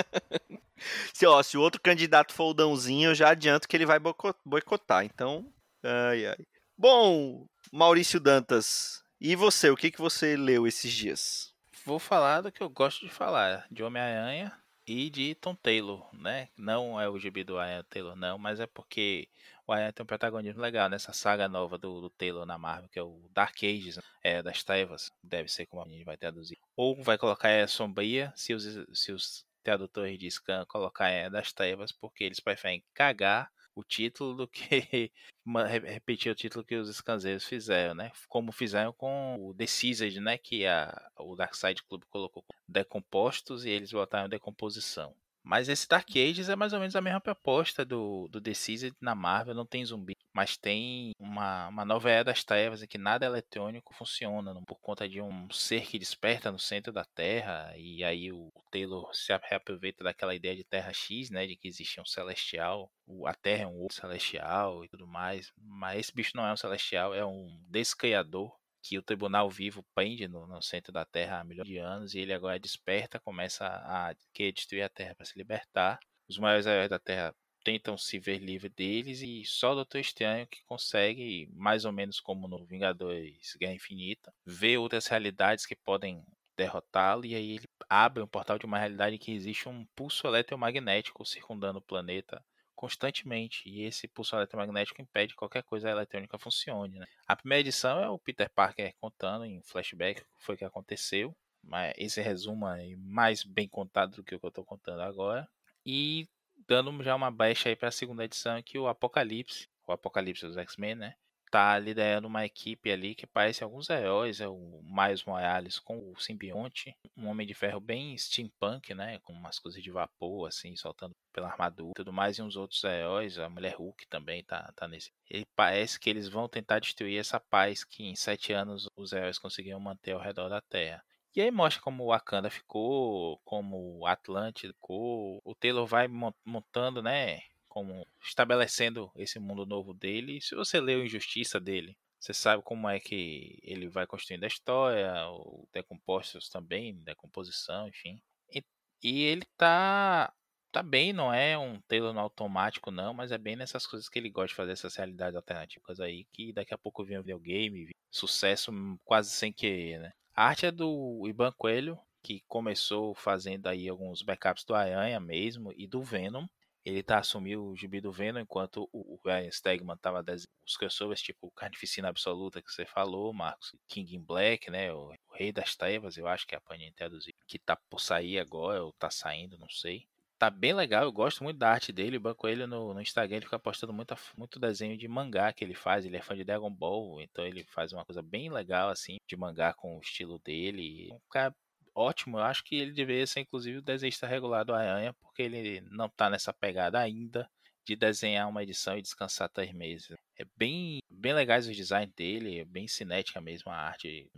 [1.12, 4.00] se, ó, se o outro candidato for o Dãozinho, eu já adianto que ele vai
[4.46, 5.04] boicotar.
[5.04, 5.44] Então,
[5.82, 6.38] ai, ai.
[6.78, 9.68] Bom, Maurício Dantas, e você?
[9.68, 11.52] O que, que você leu esses dias?
[11.84, 14.56] Vou falar do que eu gosto de falar, de Homem-Aranha
[14.86, 16.50] e de Tom Taylor, né?
[16.56, 19.28] Não é o gibi do Aranha Taylor, não, mas é porque
[19.66, 22.98] o Aranha tem um protagonismo legal nessa saga nova do, do Taylor na Marvel, que
[23.00, 26.60] é o Dark Ages, é, das trevas, deve ser como a gente vai traduzir.
[26.76, 31.52] Ou vai colocar é sombria, se os, se os tradutores de Scan colocar é das
[31.52, 35.10] trevas, porque eles preferem cagar o título do que
[35.86, 38.12] repetir o título que os escanzeiros fizeram, né?
[38.28, 40.38] Como fizeram com o Decised, né?
[40.38, 45.14] Que a, o Darkseid Club colocou decompostos e eles botaram decomposição.
[45.44, 49.14] Mas esse Dark Ages é mais ou menos a mesma proposta do, do Decised na
[49.14, 53.26] Marvel, não tem zumbi, mas tem uma, uma nova era das trevas em que nada
[53.26, 58.32] eletrônico funciona, por conta de um ser que desperta no centro da Terra, e aí
[58.32, 62.90] o Taylor se reaproveita daquela ideia de Terra X, né, de que existia um celestial,
[63.26, 66.56] a Terra é um outro celestial e tudo mais, mas esse bicho não é um
[66.56, 68.50] celestial, é um descriador
[68.84, 72.18] que o tribunal vivo prende no, no, centro da Terra há milhões de anos e
[72.18, 75.98] ele agora desperta, começa a querer destruir a Terra para se libertar.
[76.28, 80.46] Os maiores heróis da Terra tentam se ver livre deles e só o Doutor Estranho
[80.46, 86.22] que consegue, mais ou menos como no Vingadores Guerra Infinita, ver outras realidades que podem
[86.54, 91.24] derrotá-lo e aí ele abre um portal de uma realidade que existe um pulso eletromagnético
[91.24, 96.98] circundando o planeta constantemente e esse pulso eletromagnético impede que qualquer coisa eletrônica funcione.
[96.98, 97.06] Né?
[97.26, 101.34] A primeira edição é o Peter Parker contando em flashback o que foi que aconteceu,
[101.62, 105.48] mas esse resumo é mais bem contado do que o que eu estou contando agora.
[105.84, 106.28] E
[106.66, 110.56] dando já uma baixa aí para a segunda edição que o Apocalipse, o Apocalipse dos
[110.56, 111.14] X-Men, né?
[111.54, 116.18] Tá liderando uma equipe ali que parece alguns heróis, é o Miles Morales com o
[116.18, 119.20] simbionte, um Homem de Ferro bem steampunk, né?
[119.20, 122.82] Com umas coisas de vapor, assim, soltando pela armadura e tudo mais, e uns outros
[122.82, 125.12] heróis, a Mulher Hulk também tá, tá nesse.
[125.30, 129.38] Ele parece que eles vão tentar destruir essa paz que em sete anos os heróis
[129.38, 131.04] conseguiram manter ao redor da Terra.
[131.36, 135.40] E aí mostra como o Wakanda ficou, como o Atlante ficou.
[135.44, 137.42] O Taylor vai montando, né?
[137.74, 140.40] Como estabelecendo esse mundo novo dele.
[140.40, 144.46] Se você lê o Injustiça dele, você sabe como é que ele vai construindo a
[144.46, 148.22] história, o Decompostos também, decomposição, enfim.
[148.54, 148.62] E,
[149.02, 150.32] e ele tá
[150.70, 154.30] tá bem, não é um Taylor automático, não, mas é bem nessas coisas que ele
[154.30, 158.72] gosta de fazer, essas realidades alternativas aí, que daqui a pouco vem um videogame, sucesso
[159.04, 160.12] quase sem querer, né?
[160.34, 165.72] A arte é do Iban Coelho, que começou fazendo aí alguns backups do Aranha mesmo
[165.76, 166.46] e do Venom.
[166.84, 170.24] Ele tá assumiu o gibi do Venom enquanto o Ryan Stegman tava
[170.66, 175.34] os crossovers tipo Carnificina Absoluta que você falou, Marcos, King in Black, né, o, o
[175.34, 178.84] Rei das Trevas, eu acho que é a Panini traduziu, que tá por sair agora
[178.84, 180.06] ou tá saindo, não sei
[180.44, 182.18] tá bem legal, eu gosto muito da arte dele.
[182.18, 185.74] Banco ele no, no, Instagram ele fica postando muito, muito desenho de mangá que ele
[185.74, 186.04] faz.
[186.04, 189.36] Ele é fã de Dragon Ball, então ele faz uma coisa bem legal assim de
[189.36, 191.08] mangá com o estilo dele.
[191.12, 191.54] Um cara
[191.94, 195.80] ótimo, eu acho que ele deveria ser inclusive o desenhista regular do Aranha, porque ele
[195.90, 197.48] não tá nessa pegada ainda
[197.84, 200.10] de desenhar uma edição e descansar três meses.
[200.38, 204.30] É bem, bem legais os designs dele, é bem cinética mesmo a arte,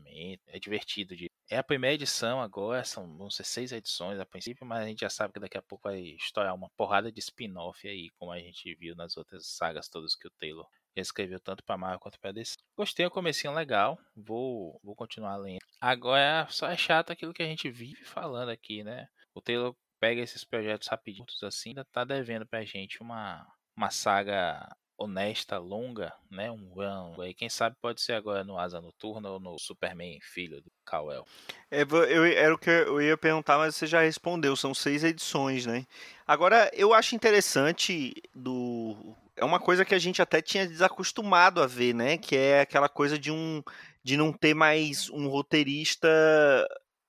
[0.48, 4.66] é divertido de é a primeira edição agora, são vão ser seis edições a princípio,
[4.66, 7.86] mas a gente já sabe que daqui a pouco vai estourar uma porrada de spin-off
[7.86, 10.66] aí, como a gente viu nas outras sagas todas que o Taylor
[11.00, 12.56] escreveu tanto para Marvel quanto para DC.
[12.76, 15.60] Gostei, o comecinho legal, vou, vou continuar lendo.
[15.80, 19.06] Agora só é chato aquilo que a gente vive falando aqui, né?
[19.34, 24.68] O Taylor pega esses projetos rapidinhos assim, ainda tá devendo pra gente uma, uma saga
[24.98, 26.50] honesta, longa, né?
[26.50, 27.20] Um run.
[27.20, 31.26] Aí quem sabe pode ser agora no Asa Noturna ou no Superman Filho do Kal-El.
[31.70, 34.56] É, eu, era o que eu ia perguntar, mas você já respondeu.
[34.56, 35.84] São seis edições, né?
[36.26, 39.14] Agora, eu acho interessante do...
[39.36, 42.16] É uma coisa que a gente até tinha desacostumado a ver, né?
[42.16, 43.62] Que é aquela coisa de um...
[44.02, 46.08] De não ter mais um roteirista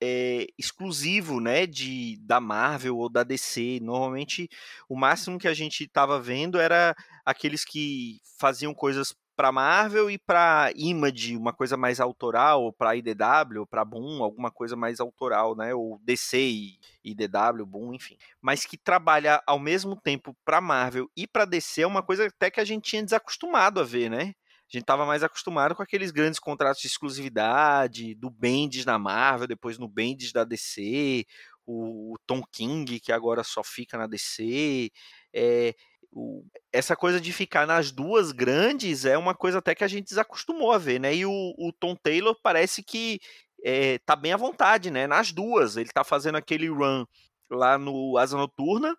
[0.02, 3.80] é, exclusivo, né, de da Marvel ou da DC.
[3.82, 4.50] Normalmente,
[4.88, 10.18] o máximo que a gente estava vendo era aqueles que faziam coisas para Marvel e
[10.18, 15.76] para Image, uma coisa mais autoral, para IDW, para Boom, alguma coisa mais autoral, né,
[15.76, 18.18] ou DC e IDW, Boom, enfim.
[18.42, 22.50] Mas que trabalha ao mesmo tempo para Marvel e para DC é uma coisa até
[22.50, 24.34] que a gente tinha desacostumado a ver, né?
[24.70, 29.48] A gente estava mais acostumado com aqueles grandes contratos de exclusividade, do Bendis na Marvel,
[29.48, 31.26] depois no Bendis da DC,
[31.68, 34.90] o, Tom King, que agora só fica na DC.
[35.34, 35.76] É,
[36.12, 40.10] o, essa coisa de ficar nas duas grandes é uma coisa até que a gente
[40.10, 41.16] desacostumou a ver, né?
[41.16, 43.20] E o, o Tom Taylor parece que
[43.64, 45.08] é, tá bem à vontade, né?
[45.08, 45.78] Nas duas.
[45.78, 47.06] Ele tá fazendo aquele run
[47.50, 48.96] lá no Asa Noturna,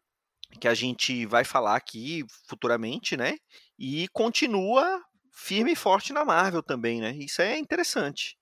[0.60, 3.36] que a gente vai falar aqui futuramente, né?
[3.78, 7.12] E continua firme e forte na Marvel também, né?
[7.12, 8.38] Isso é interessante.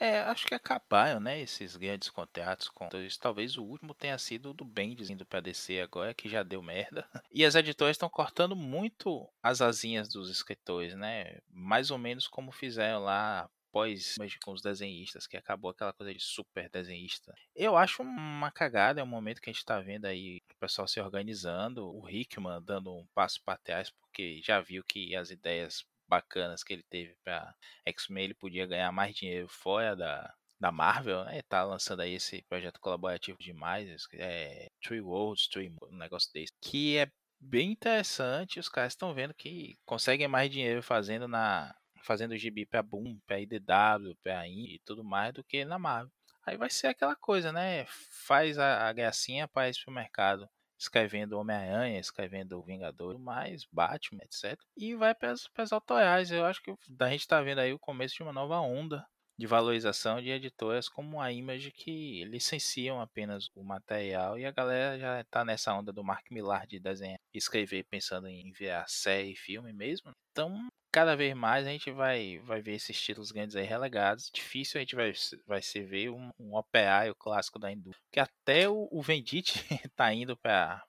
[0.00, 2.88] É, acho que acabaram, né, esses grandes contratos com
[3.20, 7.06] talvez o último tenha sido do Bendis indo para DC agora, que já deu merda.
[7.32, 11.38] E as editoras estão cortando muito as asinhas dos escritores, né?
[11.48, 16.20] Mais ou menos como fizeram lá pós com os desenhistas, que acabou aquela coisa de
[16.20, 17.34] super desenhista.
[17.54, 20.88] Eu acho uma cagada, é um momento que a gente tá vendo aí o pessoal
[20.88, 25.84] se organizando, o Hickman dando um passo para trás, porque já viu que as ideias
[26.10, 27.54] bacanas que ele teve para
[27.86, 31.40] X-Men, ele podia ganhar mais dinheiro fora da, da Marvel, né?
[31.42, 36.98] Tá lançando aí esse projeto colaborativo demais, é Three Worlds, Three, um negócio desse, que
[36.98, 38.60] é bem interessante.
[38.60, 43.40] Os caras estão vendo que conseguem mais dinheiro fazendo na fazendo gibi para Boom, para
[43.40, 46.10] IDW, para IN e tudo mais do que na Marvel.
[46.46, 47.84] Aí vai ser aquela coisa, né?
[48.26, 50.48] Faz a, a gracinha para ir pro mercado
[50.80, 54.58] escrevendo Homem-Aranha, escrevendo Vingador, mais Batman, etc.
[54.76, 56.30] E vai para as autorais.
[56.30, 59.06] Eu acho que a gente está vendo aí o começo de uma nova onda
[59.40, 64.98] de valorização de editoras como a Image que licenciam apenas o material e a galera
[64.98, 69.72] já está nessa onda do Mark Millar de desenhar escrever pensando em enviar série filme
[69.72, 70.10] mesmo.
[70.30, 74.30] Então cada vez mais a gente vai, vai ver esses títulos grandes aí relegados.
[74.30, 75.10] Difícil a gente vai,
[75.46, 78.04] vai se ver um, um operário clássico da indústria.
[78.12, 79.54] Que até o, o Vendite
[79.96, 80.84] tá indo para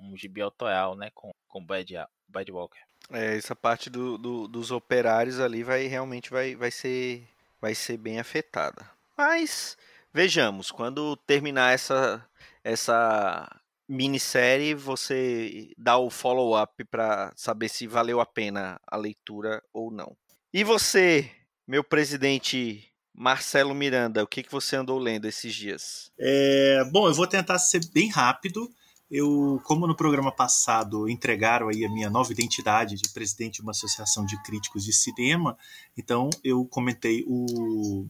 [0.00, 1.10] um gibi autoral, né?
[1.14, 1.94] Com, com Bad,
[2.26, 2.80] Bad Walker.
[3.12, 7.28] É, essa parte do, do, dos operários ali vai realmente vai, vai, ser,
[7.60, 8.88] vai ser bem afetada.
[9.16, 9.76] Mas
[10.12, 12.24] vejamos, quando terminar essa,
[12.62, 13.48] essa
[13.88, 20.16] minissérie, você dá o follow-up para saber se valeu a pena a leitura ou não.
[20.52, 21.30] E você,
[21.66, 26.10] meu presidente Marcelo Miranda, o que, que você andou lendo esses dias?
[26.18, 28.68] É, bom, eu vou tentar ser bem rápido.
[29.10, 33.70] Eu, como no programa passado entregaram aí a minha nova identidade de presidente de uma
[33.70, 35.56] associação de críticos de cinema,
[35.96, 38.06] então eu comentei o,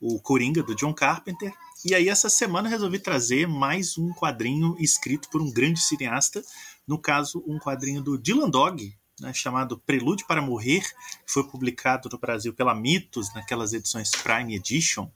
[0.00, 1.52] o Coringa do John Carpenter.
[1.84, 6.42] E aí essa semana resolvi trazer mais um quadrinho escrito por um grande cineasta,
[6.86, 10.80] no caso um quadrinho do Dylan Dog, né, chamado Prelúdio para Morrer,
[11.26, 15.10] que foi publicado no Brasil pela Mitos, naquelas edições Prime Edition,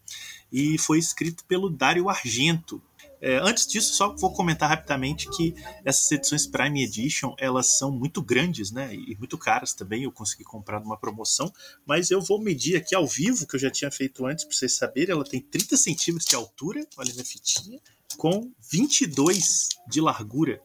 [0.52, 2.82] e foi escrito pelo Dário Argento,
[3.20, 8.22] é, antes disso, só vou comentar rapidamente que essas edições Prime Edition elas são muito
[8.22, 8.94] grandes, né?
[8.94, 10.04] E muito caras também.
[10.04, 11.52] Eu consegui comprar numa promoção,
[11.86, 14.76] mas eu vou medir aqui ao vivo, que eu já tinha feito antes para vocês
[14.76, 15.12] saberem.
[15.12, 17.80] Ela tem 30 centímetros de altura, olha minha fitinha,
[18.16, 20.60] com 22 de largura.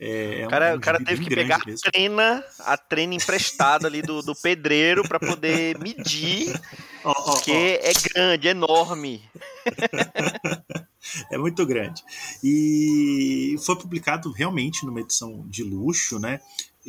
[0.00, 1.80] É, é cara, um o cara teve que pegar mesmo.
[1.84, 6.54] a trena, a trena emprestada ali do, do pedreiro para poder medir,
[7.02, 7.86] oh, oh, porque oh.
[7.86, 9.22] é grande, é enorme.
[11.30, 12.02] é muito grande.
[12.42, 16.40] E foi publicado realmente numa edição de luxo, né?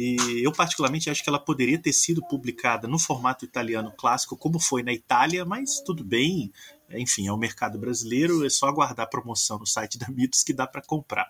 [0.02, 4.58] E eu particularmente acho que ela poderia ter sido publicada no formato italiano clássico, como
[4.58, 6.54] foi na Itália, mas tudo bem,
[6.92, 10.54] enfim, é o mercado brasileiro, é só aguardar a promoção no site da Mitos que
[10.54, 11.30] dá para comprar.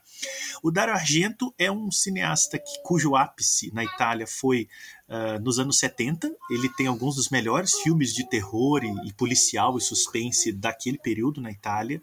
[0.62, 4.70] O Dario Argento é um cineasta que, cujo ápice na Itália foi
[5.08, 6.32] uh, nos anos 70.
[6.52, 11.42] Ele tem alguns dos melhores filmes de terror e, e, policial e suspense daquele período
[11.42, 12.00] na Itália,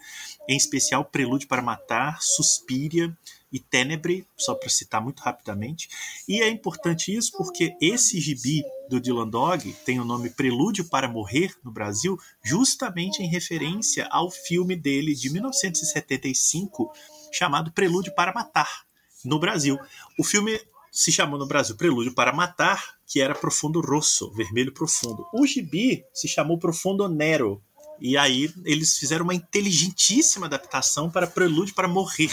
[0.49, 3.17] em especial Prelúdio para Matar, Suspiria
[3.53, 5.89] e Tenebre, só para citar muito rapidamente.
[6.29, 11.09] E é importante isso porque esse gibi do Dylan Dog tem o nome Prelúdio para
[11.09, 16.93] Morrer no Brasil, justamente em referência ao filme dele de 1975
[17.33, 18.87] chamado Prelúdio para Matar
[19.25, 19.79] no Brasil.
[20.19, 25.27] O filme se chamou no Brasil Prelúdio para Matar, que era Profundo Rosso, Vermelho Profundo.
[25.33, 27.63] O gibi se chamou Profundo Nero.
[28.01, 32.33] E aí eles fizeram uma inteligentíssima adaptação para Prelúdio para Morrer.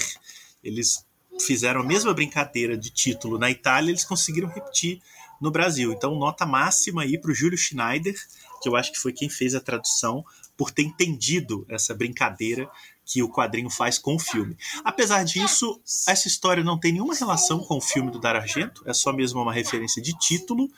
[0.63, 1.05] Eles
[1.39, 5.01] fizeram a mesma brincadeira de título na Itália, eles conseguiram repetir
[5.41, 5.91] no Brasil.
[5.91, 8.15] Então, nota máxima aí para o Júlio Schneider,
[8.61, 10.23] que eu acho que foi quem fez a tradução,
[10.55, 12.69] por ter entendido essa brincadeira
[13.05, 14.55] que o quadrinho faz com o filme.
[14.83, 18.93] Apesar disso, essa história não tem nenhuma relação com o filme do Dar Argento, é
[18.93, 20.69] só mesmo uma referência de título,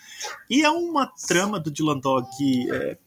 [0.50, 2.28] e é uma trama do Dylan Dog
[2.71, 2.98] é,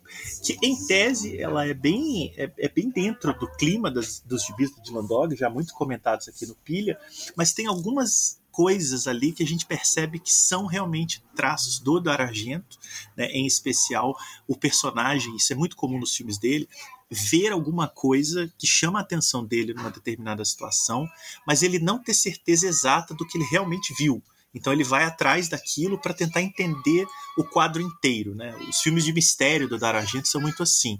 [0.42, 4.74] que, em tese, ela é bem, é, é bem dentro do clima das, dos gibis
[4.74, 6.98] do Dylan Dog, já muito comentados aqui no Pilha,
[7.36, 12.20] mas tem algumas coisas ali que a gente percebe que são realmente traços do Dar
[12.20, 12.76] Argento,
[13.16, 13.26] né?
[13.26, 14.16] em especial
[14.48, 16.68] o personagem, isso é muito comum nos filmes dele,
[17.10, 21.08] ver alguma coisa que chama a atenção dele numa determinada situação,
[21.46, 24.22] mas ele não ter certeza exata do que ele realmente viu.
[24.54, 27.06] Então ele vai atrás daquilo para tentar entender
[27.36, 28.34] o quadro inteiro.
[28.34, 28.54] Né?
[28.68, 30.96] Os filmes de mistério do Dar Argento são muito assim.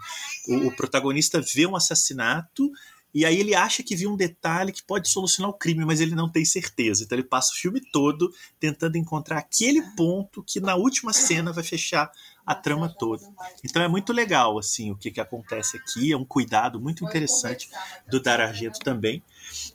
[0.47, 2.71] O, o protagonista vê um assassinato
[3.13, 6.15] e aí ele acha que viu um detalhe que pode solucionar o crime, mas ele
[6.15, 7.05] não tem certeza.
[7.05, 8.31] Então ele passa o filme todo
[8.61, 12.11] tentando encontrar aquele ponto que na última cena vai fechar
[12.49, 13.23] a trama toda.
[13.63, 17.69] Então é muito legal assim o que, que acontece aqui, é um cuidado muito interessante
[18.11, 19.23] do Dar Argento também.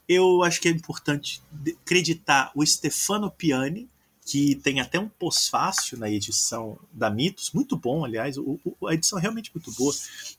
[0.08, 1.40] Eu acho que é importante
[1.82, 3.88] acreditar o Stefano Piani,
[4.26, 8.94] que tem até um pós-fácil na edição da Mitos, muito bom, aliás, o, o, a
[8.94, 9.94] edição é realmente muito boa,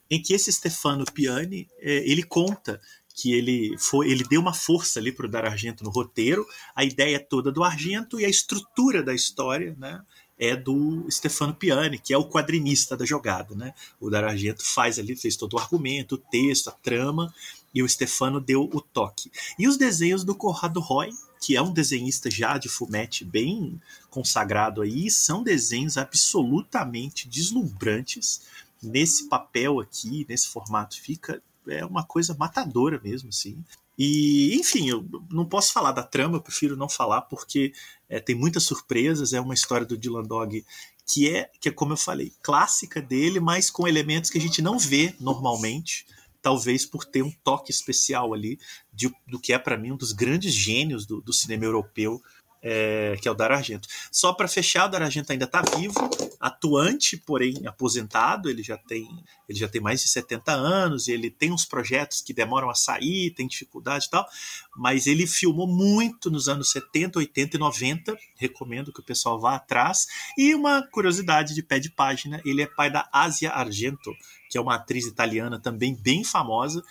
[0.09, 2.81] em que esse Stefano Piani, é, ele conta
[3.13, 6.45] que ele foi, ele deu uma força ali para o Dar Argento no roteiro,
[6.75, 10.01] a ideia toda do Argento e a estrutura da história, né?
[10.37, 13.73] É do Stefano Piani, que é o quadrinista da jogada, né?
[13.99, 17.33] O Dar Argento faz ali, fez todo o argumento, o texto, a trama,
[17.73, 19.31] e o Stefano deu o toque.
[19.57, 21.09] E os desenhos do Corrado Roy,
[21.41, 28.41] que é um desenhista já de fumete bem consagrado aí, são desenhos absolutamente deslumbrantes
[28.81, 33.63] nesse papel aqui, nesse formato, fica é uma coisa matadora mesmo, assim.
[33.97, 37.71] E, enfim, eu não posso falar da trama, eu prefiro não falar, porque
[38.09, 39.33] é, tem muitas surpresas.
[39.33, 40.65] É uma história do Dylan Dog
[41.07, 44.61] que é, que é, como eu falei, clássica dele, mas com elementos que a gente
[44.61, 46.05] não vê normalmente
[46.41, 48.59] talvez por ter um toque especial ali
[48.93, 52.21] de, do que é para mim um dos grandes gênios do, do cinema europeu,
[52.67, 53.87] é, que é o Dario Argento.
[54.11, 56.09] Só para fechar, o Dario Argento ainda está vivo,
[56.39, 58.49] atuante, porém aposentado.
[58.49, 59.07] Ele já tem
[59.47, 61.07] ele já tem mais de 70 anos.
[61.07, 64.27] Ele tem uns projetos que demoram a sair, tem dificuldade e tal,
[64.75, 68.17] mas ele filmou muito nos anos 70, 80 e 90.
[68.35, 70.07] Recomendo que o pessoal vá atrás.
[70.35, 74.11] E uma curiosidade de pé de página: ele é pai da Asia Argento,
[74.49, 76.83] que é uma atriz italiana também bem famosa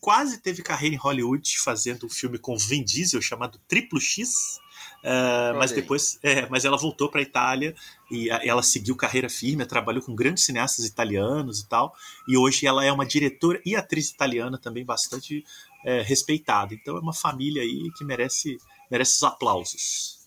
[0.00, 4.58] quase teve carreira em Hollywood fazendo um filme com Vin Diesel chamado Triplo X.
[5.02, 7.74] Uh, mas depois, é, mas ela voltou para a Itália
[8.10, 11.94] e a, ela seguiu carreira firme, trabalhou com grandes cineastas italianos e tal.
[12.28, 15.44] E hoje ela é uma diretora e atriz italiana também bastante
[15.84, 16.74] é, respeitada.
[16.74, 18.58] Então é uma família aí que merece
[18.90, 20.19] merece os aplausos.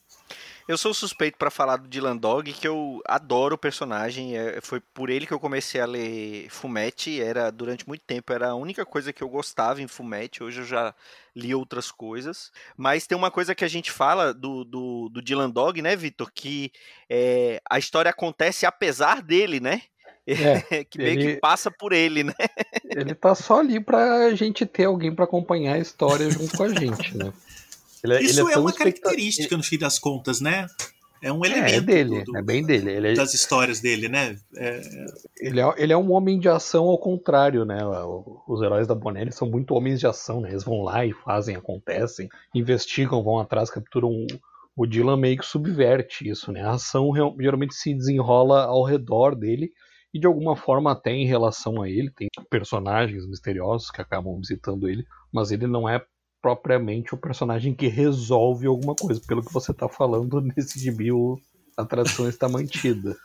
[0.65, 4.37] Eu sou suspeito para falar do Dylan Dog, que eu adoro o personagem.
[4.37, 7.21] É, foi por ele que eu comecei a ler Fumete.
[7.21, 10.41] Era durante muito tempo era a única coisa que eu gostava em Fumete.
[10.41, 10.95] Hoje eu já
[11.35, 12.49] li outras coisas.
[12.77, 16.31] Mas tem uma coisa que a gente fala do, do, do Dylan Dog, né, Vitor?
[16.33, 16.71] Que
[17.09, 19.81] é, a história acontece apesar dele, né?
[20.25, 22.33] É, que meio ele, que passa por ele, né?
[22.89, 26.69] Ele tá só ali pra gente ter alguém para acompanhar a história junto com a
[26.69, 27.33] gente, né?
[28.03, 30.67] Ele, é, Isso ele é, é uma característica, no fim das contas, né?
[31.23, 31.73] É um elemento.
[31.73, 32.91] É, é dele, do, é bem dele.
[32.91, 34.37] Ele das histórias dele, né?
[34.57, 34.81] É...
[35.39, 37.79] Ele, é, ele é um homem de ação ao contrário, né?
[38.45, 40.49] Os heróis da Bonelli são muito homens de ação, né?
[40.49, 44.27] Eles vão lá e fazem, acontecem, investigam, vão atrás, capturam.
[44.75, 46.61] O Dylan meio que subverte isso, né?
[46.61, 49.71] A ação geralmente se desenrola ao redor dele
[50.13, 52.11] e de alguma forma até em relação a ele.
[52.11, 56.03] Tem personagens misteriosos que acabam visitando ele, mas ele não é
[56.43, 59.21] propriamente o personagem que resolve alguma coisa.
[59.25, 61.09] Pelo que você está falando, nesse gibi
[61.77, 63.17] a tradução está mantida.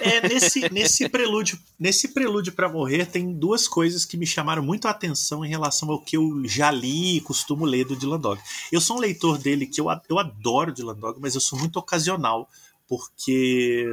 [0.00, 4.88] É, nesse, nesse prelúdio, nesse prelúdio para morrer tem duas coisas que me chamaram muito
[4.88, 8.40] a atenção em relação ao que eu já li e costumo ler do Dylan Dog.
[8.72, 11.78] Eu sou um leitor dele que eu, eu adoro Dylan Dog, mas eu sou muito
[11.78, 12.48] ocasional,
[12.88, 13.86] porque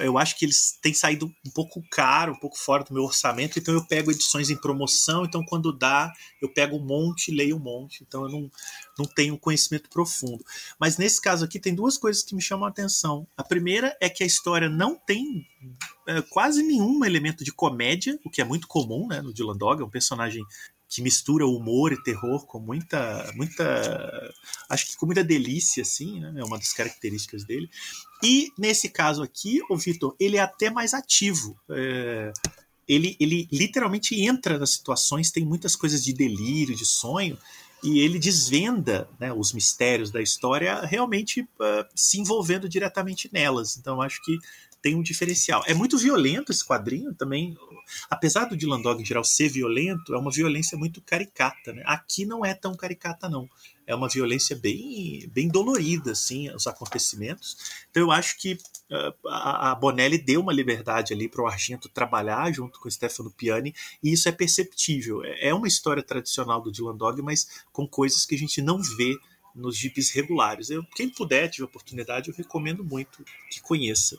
[0.00, 3.58] eu acho que eles têm saído um pouco caro, um pouco fora do meu orçamento,
[3.58, 7.60] então eu pego edições em promoção, então quando dá, eu pego um monte, leio um
[7.60, 8.50] monte, então eu não,
[8.98, 10.42] não tenho conhecimento profundo.
[10.78, 13.26] Mas nesse caso aqui tem duas coisas que me chamam a atenção.
[13.36, 15.46] A primeira é que a história não tem
[16.06, 19.82] é, quase nenhum elemento de comédia, o que é muito comum né, no Dylan Dog,
[19.82, 20.42] é um personagem
[20.88, 24.34] que mistura humor e terror com muita, muita,
[24.70, 26.32] acho que com muita delícia, assim, né?
[26.38, 27.68] É uma das características dele.
[28.22, 31.58] E nesse caso aqui, o Vitor, ele é até mais ativo.
[31.70, 32.32] É,
[32.88, 37.38] ele, ele literalmente entra nas situações, tem muitas coisas de delírio, de sonho,
[37.82, 43.76] e ele desvenda né, os mistérios da história realmente uh, se envolvendo diretamente nelas.
[43.76, 44.36] Então acho que
[44.80, 45.62] tem um diferencial.
[45.66, 47.56] É muito violento esse quadrinho também.
[48.08, 51.72] Apesar do Dylan Dog em geral ser violento, é uma violência muito caricata.
[51.72, 51.82] Né?
[51.86, 53.48] Aqui não é tão caricata, não.
[53.86, 57.56] É uma violência bem, bem dolorida, assim, os acontecimentos.
[57.90, 62.52] Então eu acho que uh, a, Bonelli deu uma liberdade ali para o Argento trabalhar
[62.52, 65.24] junto com o Stefano Piani, e isso é perceptível.
[65.24, 68.78] É, é uma história tradicional do Dylan Dog, mas com coisas que a gente não
[68.82, 69.16] vê
[69.54, 70.70] nos jipes regulares.
[70.70, 74.18] Eu, quem puder, tiver oportunidade, eu recomendo muito que conheça.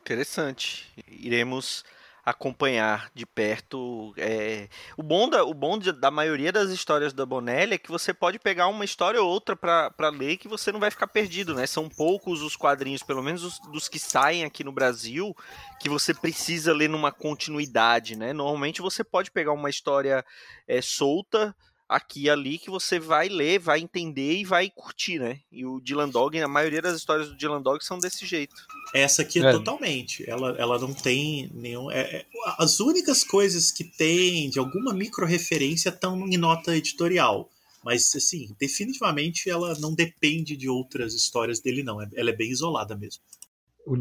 [0.00, 0.88] Interessante.
[1.08, 1.84] Iremos
[2.24, 4.12] acompanhar de perto.
[4.16, 4.68] É...
[4.96, 8.38] O bom, da, o bom da maioria das histórias da Bonelli é que você pode
[8.38, 11.66] pegar uma história ou outra para ler que você não vai ficar perdido, né?
[11.66, 15.34] São poucos os quadrinhos, pelo menos os, dos que saem aqui no Brasil,
[15.80, 18.32] que você precisa ler numa continuidade, né?
[18.32, 20.24] Normalmente você pode pegar uma história
[20.66, 21.54] é, solta
[21.90, 25.40] aqui e ali que você vai ler, vai entender e vai curtir, né?
[25.50, 28.54] E o Dylan Dog, a maioria das histórias do Dylan Dog são desse jeito.
[28.94, 29.52] Essa aqui é, é.
[29.52, 30.28] totalmente.
[30.30, 31.90] Ela, ela não tem nenhum.
[31.90, 32.26] É, é,
[32.58, 37.50] as únicas coisas que tem de alguma micro referência estão em nota editorial.
[37.82, 42.00] Mas, assim, definitivamente ela não depende de outras histórias dele, não.
[42.00, 43.20] É, ela é bem isolada mesmo.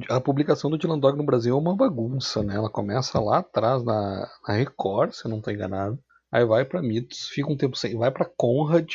[0.09, 2.55] A publicação do Dylan Dog no Brasil é uma bagunça, né?
[2.55, 5.97] Ela começa lá atrás na, na Record, se eu não estou enganado
[6.31, 7.97] Aí vai para Mitos, fica um tempo sem.
[7.97, 8.89] Vai para Conrad,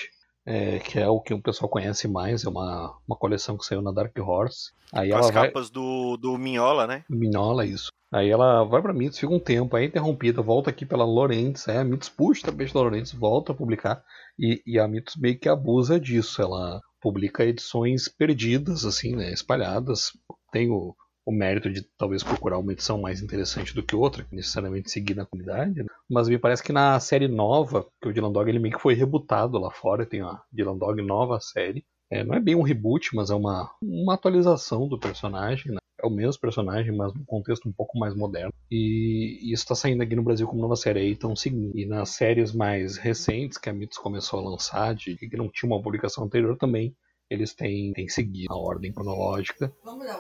[0.47, 3.83] é, que é o que o pessoal conhece mais, é uma, uma coleção que saiu
[3.83, 4.73] na Dark Horse.
[4.93, 5.75] Aí As ela capas vai...
[5.75, 7.05] do, do Minhola, né?
[7.09, 7.89] Minhola, isso.
[8.13, 11.69] Aí ela vai para Mitos, fica um tempo, aí é interrompida, volta aqui pela Lorentz,
[11.69, 14.05] aí a Mitos puxa também da Lorentz, volta a publicar,
[14.39, 20.13] e, e a Mitos meio que abusa disso, ela publica edições perdidas, assim, né, espalhadas.
[20.53, 20.95] Tem o,
[21.27, 25.15] o mérito de talvez procurar uma edição mais interessante do que outra, que necessariamente seguir
[25.15, 25.87] na comunidade, né?
[26.09, 28.95] mas me parece que na série nova, que o Dylan Dog ele meio que foi
[28.95, 33.15] rebutado lá fora, tem a Dylan Dog nova série, é, não é bem um reboot,
[33.17, 35.79] mas é uma, uma atualização do personagem, né?
[36.05, 38.53] é o mesmo personagem, mas num contexto um pouco mais moderno.
[38.71, 41.11] E, e isso está saindo aqui no Brasil como nova série.
[41.11, 41.77] Estão seguindo.
[41.77, 45.71] E nas séries mais recentes que a Mitos começou a lançar, de que não tinha
[45.71, 46.95] uma publicação anterior também,
[47.35, 49.73] eles têm, têm seguido a ordem cronológica.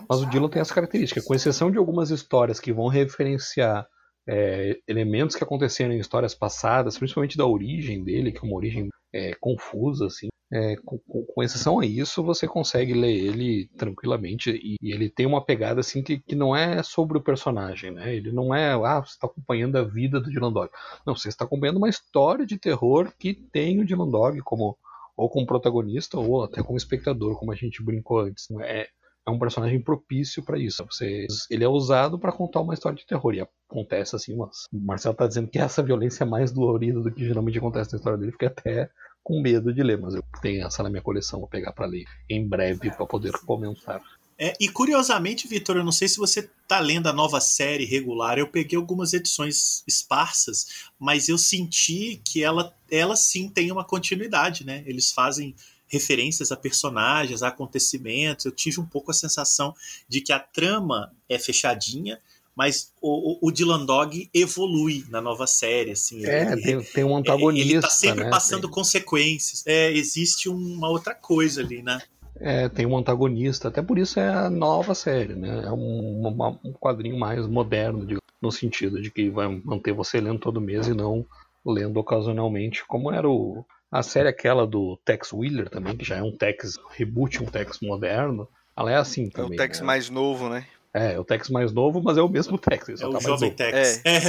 [0.08, 3.86] Mas o Dylan tem essa característica, com exceção de algumas histórias que vão referenciar
[4.26, 8.88] é, elementos que aconteceram em histórias passadas, principalmente da origem dele, que é uma origem
[9.12, 10.28] é, confusa, assim.
[10.52, 15.26] é, com, com, exceção a isso, você consegue ler ele tranquilamente e, e, ele tem
[15.26, 18.14] uma pegada assim que, que não é sobre o personagem, né?
[18.14, 20.70] Ele não é, ah, você está acompanhando a vida do Dylan Dog.
[21.06, 24.76] Não, você está acompanhando uma história de terror que tem o Dylan Dog como
[25.16, 28.46] ou como protagonista ou até como espectador, como a gente brincou antes.
[28.60, 28.88] É,
[29.26, 30.84] é um personagem propício para isso.
[30.86, 33.34] Você, ele é usado para contar uma história de terror.
[33.34, 37.12] E acontece assim, mas o Marcelo tá dizendo que essa violência é mais dolorida do
[37.12, 38.32] que geralmente acontece na história dele.
[38.32, 38.90] Fiquei até
[39.22, 42.04] com medo de ler, mas eu tenho essa na minha coleção, vou pegar para ler
[42.28, 44.02] em breve para poder comentar.
[44.38, 48.38] É, e curiosamente, Vitor, eu não sei se você tá lendo a nova série regular.
[48.38, 54.64] Eu peguei algumas edições esparsas, mas eu senti que ela, ela sim tem uma continuidade,
[54.64, 54.82] né?
[54.86, 55.54] Eles fazem
[55.86, 58.44] referências a personagens, a acontecimentos.
[58.44, 59.74] Eu tive um pouco a sensação
[60.08, 62.18] de que a trama é fechadinha,
[62.56, 66.24] mas o, o, Dylan Dog evolui na nova série, assim.
[66.24, 67.72] É, ele, tem, tem um antagonista.
[67.72, 68.30] Ele tá sempre né?
[68.30, 68.70] passando tem...
[68.70, 69.64] consequências.
[69.66, 72.00] É, existe uma outra coisa ali, né?
[72.40, 75.64] É, tem um antagonista, até por isso é a nova série, né?
[75.64, 78.06] É um, uma, um quadrinho mais moderno,
[78.42, 81.24] no sentido de que vai manter você lendo todo mês e não
[81.64, 86.22] lendo ocasionalmente, como era o, a série aquela do Tex Wheeler também, que já é
[86.22, 88.48] um Tex reboot, um Tex moderno.
[88.76, 89.52] Ela é assim também.
[89.52, 89.86] É o Tex né?
[89.86, 90.66] mais novo, né?
[90.92, 92.88] É, é o Tex mais novo, mas é o mesmo Tex.
[92.88, 93.56] é tá o jovem novo.
[93.56, 94.02] Tex.
[94.04, 94.16] É.
[94.16, 94.20] é.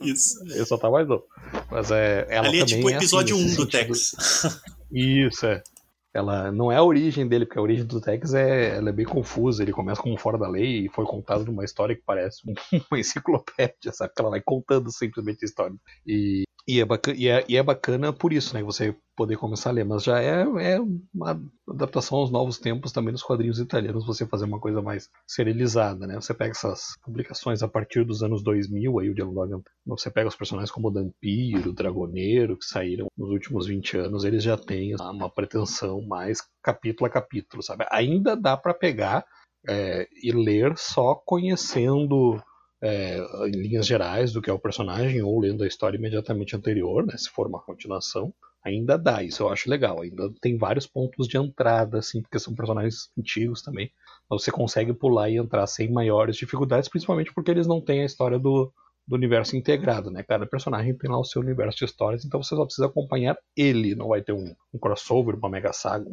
[0.02, 0.42] Isso.
[0.44, 1.24] Ele só tá mais novo.
[1.70, 4.16] Mas é, ela Ali é tipo o episódio 1 é assim, do Tex.
[4.90, 5.62] Isso, é.
[6.14, 9.06] Ela não é a origem dele, porque a origem do Tex é, ela é bem
[9.06, 9.62] confusa.
[9.62, 12.42] Ele começa como fora da lei e foi contado numa história que parece
[12.90, 14.12] uma enciclopédia, sabe?
[14.18, 15.76] Ela vai contando simplesmente a história.
[16.06, 18.62] E e é, bacana, e, é, e é bacana por isso, né?
[18.62, 19.84] Você poder começar a ler.
[19.84, 20.80] Mas já é, é
[21.12, 26.06] uma adaptação aos novos tempos também dos quadrinhos italianos, você fazer uma coisa mais serializada,
[26.06, 26.14] né?
[26.14, 30.28] Você pega essas publicações a partir dos anos 2000, aí o Dylan Logan, você pega
[30.28, 34.56] os personagens como o Dampiro, o Dragoneiro, que saíram nos últimos 20 anos, eles já
[34.56, 37.84] têm uma pretensão mais capítulo a capítulo, sabe?
[37.90, 39.24] Ainda dá para pegar
[39.68, 42.40] é, e ler só conhecendo
[42.82, 47.06] é, em linhas gerais do que é o personagem ou lendo a história imediatamente anterior,
[47.06, 50.02] né, se for uma continuação, ainda dá, isso eu acho legal.
[50.02, 53.90] Ainda tem vários pontos de entrada, assim, porque são personagens antigos também.
[54.28, 58.38] Você consegue pular e entrar sem maiores dificuldades, principalmente porque eles não têm a história
[58.38, 58.72] do,
[59.06, 60.22] do universo integrado, né?
[60.22, 63.94] Cada personagem tem lá o seu universo de histórias, então você só precisa acompanhar ele,
[63.94, 66.06] não vai ter um, um crossover, uma mega saga.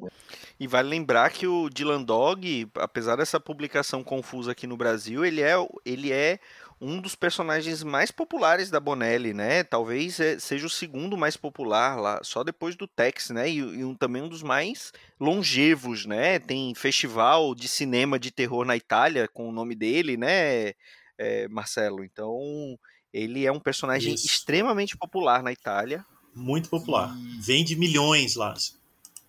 [0.60, 5.42] E vale lembrar que o Dylan Dog, apesar dessa publicação confusa aqui no Brasil, ele
[5.42, 5.54] é,
[5.86, 6.40] ele é
[6.82, 9.64] um dos personagens mais populares da Bonelli, né?
[9.64, 13.50] Talvez é, seja o segundo mais popular lá, só depois do Tex, né?
[13.50, 16.40] E, e um, também um dos mais longevos, né?
[16.40, 20.74] Tem festival de cinema de terror na Itália com o nome dele, né?
[21.20, 22.04] É, Marcelo.
[22.04, 22.80] Então,
[23.14, 24.26] ele é um personagem Isso.
[24.26, 26.04] extremamente popular na Itália.
[26.34, 27.16] Muito popular.
[27.20, 27.42] E...
[27.42, 28.56] Vende milhões lá.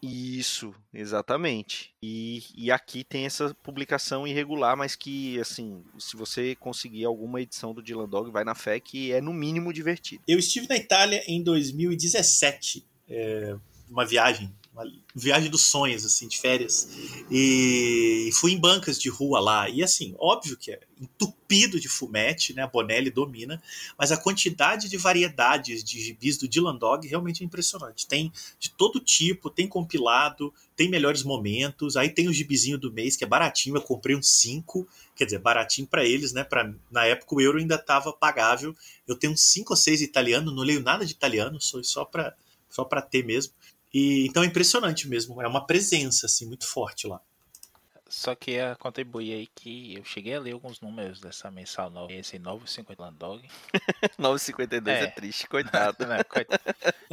[0.02, 1.92] Isso, exatamente.
[2.02, 7.74] E, e aqui tem essa publicação irregular, mas que, assim, se você conseguir alguma edição
[7.74, 10.22] do Dylan Dog, vai na fé que é no mínimo divertido.
[10.26, 13.56] Eu estive na Itália em 2017, é,
[13.90, 16.88] uma viagem uma viagem dos sonhos, assim, de férias.
[17.30, 19.68] E fui em bancas de rua lá.
[19.68, 22.62] E assim, óbvio que é entupido de fumete, né?
[22.62, 23.60] A Bonelli domina,
[23.98, 28.06] mas a quantidade de variedades de gibis do Dylan Dog realmente é impressionante.
[28.06, 31.96] Tem de todo tipo, tem compilado, tem melhores momentos.
[31.96, 35.40] Aí tem o gibizinho do mês, que é baratinho, eu comprei uns 5, quer dizer,
[35.40, 36.44] baratinho para eles, né?
[36.44, 38.74] Pra, na época o euro ainda estava pagável.
[39.06, 42.36] Eu tenho uns 5 ou 6 italiano, não leio nada de italiano, sou só para
[42.70, 43.52] só para ter mesmo.
[43.92, 47.20] E, então é impressionante mesmo, é uma presença assim muito forte lá.
[48.10, 52.12] Só que a contribuir aí que eu cheguei a ler alguns números dessa mensal nova,
[52.12, 53.48] esse 950 Landog.
[54.18, 55.02] 952 é.
[55.04, 56.04] é triste, coitado.
[56.04, 56.60] Não, coitado.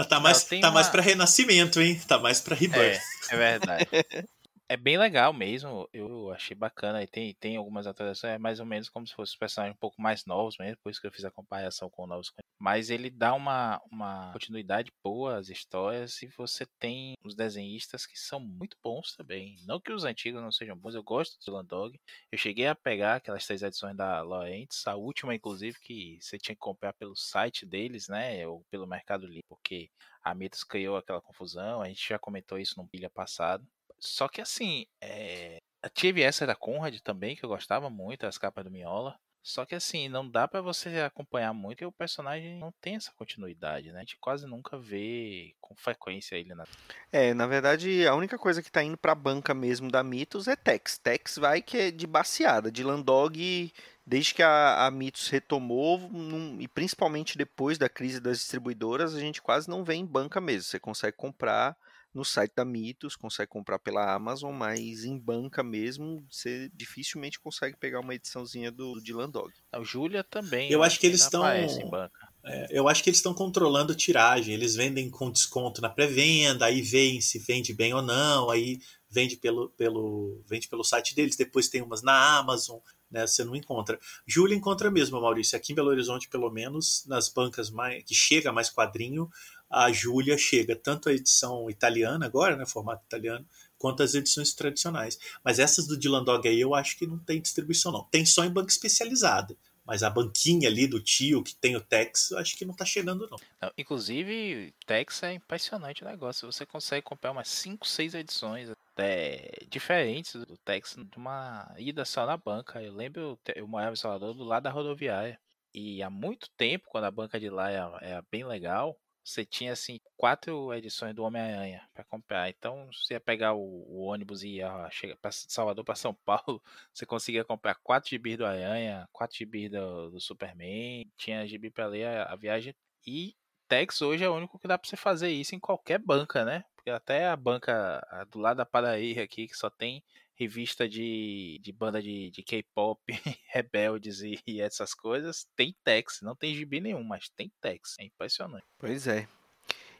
[0.09, 0.73] Tá mais, Não, tá uma...
[0.73, 2.01] mais pra renascimento, hein?
[2.07, 2.99] Tá mais pra rebirth.
[3.29, 3.87] É, é verdade.
[4.69, 7.01] É bem legal mesmo, eu achei bacana.
[7.01, 9.79] E tem, tem algumas atualizações, é mais ou menos como se fosse os personagens um
[9.79, 12.33] pouco mais novos mesmo, por isso que eu fiz a comparação com novos.
[12.59, 18.19] Mas ele dá uma, uma continuidade boa às histórias e você tem os desenhistas que
[18.19, 19.55] são muito bons também.
[19.65, 21.97] Não que os antigos não sejam bons, eu gosto do Landog.
[22.29, 26.55] Eu cheguei a pegar aquelas três edições da Laurentiis, a última, inclusive, que você tinha
[26.55, 28.45] que comprar pelo site deles, né?
[28.45, 29.89] Ou pelo Mercado Livre, porque
[30.21, 31.81] a Mitos criou aquela confusão.
[31.81, 33.65] A gente já comentou isso no pilha passado.
[33.99, 35.59] Só que assim, é...
[35.93, 39.17] tive essa da Conrad também, que eu gostava muito, as capas do Miola.
[39.47, 43.13] Só que assim, não dá para você acompanhar muito, porque o personagem não tem essa
[43.13, 43.99] continuidade, né?
[43.99, 46.65] A gente quase nunca vê com frequência ele na.
[47.13, 50.55] É, na verdade, a única coisa que tá indo pra banca mesmo da Mitos é
[50.57, 50.97] Tex.
[50.97, 53.71] Tex vai que é de baseada, de Landog,
[54.05, 59.19] desde que a, a Mitos retomou, num, e principalmente depois da crise das distribuidoras, a
[59.21, 60.63] gente quase não vê em banca mesmo.
[60.63, 61.77] Você consegue comprar
[62.17, 67.77] no site da Mitos, consegue comprar pela Amazon, mas em banca mesmo, você dificilmente consegue
[67.77, 69.53] pegar uma ediçãozinha do Dylan Dog.
[69.71, 70.71] A Júlia também.
[70.71, 71.45] Eu acho que eles estão.
[71.45, 74.51] É, eu acho que eles estão controlando tiragem.
[74.51, 79.37] Eles vendem com desconto na pré-venda, aí veem se vende bem ou não, aí vende
[79.37, 82.79] pelo, pelo, vende pelo site deles, depois tem umas na Amazon,
[83.09, 83.25] né?
[83.25, 83.99] Você não encontra.
[84.25, 85.57] Júlia encontra mesmo, Maurício.
[85.57, 89.29] Aqui em Belo Horizonte, pelo menos, nas bancas mais, que chega mais quadrinho,
[89.69, 93.45] a Júlia chega tanto a edição italiana agora, né, formato italiano,
[93.77, 95.17] quanto as edições tradicionais.
[95.43, 98.03] Mas essas do Dylan Dog aí eu acho que não tem distribuição não.
[98.05, 99.55] Tem só em banca especializada.
[99.85, 102.83] Mas a banquinha ali do tio que tem o Tex, eu acho que não tá
[102.83, 103.37] chegando não.
[103.61, 106.51] não inclusive, Tex é impressionante o negócio.
[106.51, 112.25] Você consegue comprar umas 5, 6 edições é, diferentes do Tex de uma ida só
[112.25, 112.81] na banca.
[112.81, 115.39] Eu lembro, eu morava em Salvador do lado da rodoviária.
[115.73, 119.73] E há muito tempo, quando a banca de lá era, era bem legal, você tinha
[119.73, 122.49] assim quatro edições do Homem-Aranha para comprar.
[122.49, 126.61] Então, você ia pegar o, o ônibus e ia chegar para Salvador para São Paulo,
[126.93, 131.87] você conseguia comprar quatro gibis do Aranha, quatro gibis do, do Superman, tinha gibi para
[131.87, 132.73] ler a, a, viagem
[133.05, 133.35] e
[133.67, 136.63] Tex hoje é o único que dá para você fazer isso em qualquer banca, né?
[136.89, 140.03] Até a banca do lado da Paraíba aqui que só tem
[140.37, 143.01] revista de, de banda de, de K-pop,
[143.51, 146.19] rebeldes e, e, essas coisas, tem Tex.
[146.21, 147.95] Não tem gibi nenhum, mas tem Tex.
[147.99, 148.65] É impressionante.
[148.77, 149.27] Pois é.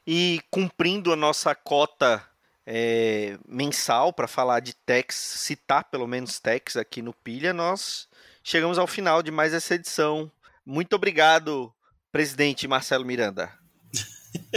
[0.05, 2.23] E cumprindo a nossa cota
[2.65, 8.07] é, mensal para falar de Tex, citar pelo menos Tex aqui no Pilha, nós
[8.43, 10.31] chegamos ao final de mais essa edição.
[10.65, 11.73] Muito obrigado,
[12.11, 13.51] presidente Marcelo Miranda.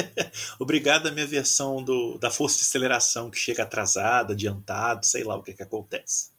[0.59, 5.37] Obrigado a minha versão do, da força de aceleração que chega atrasada, adiantado, sei lá
[5.37, 6.31] o que, que acontece.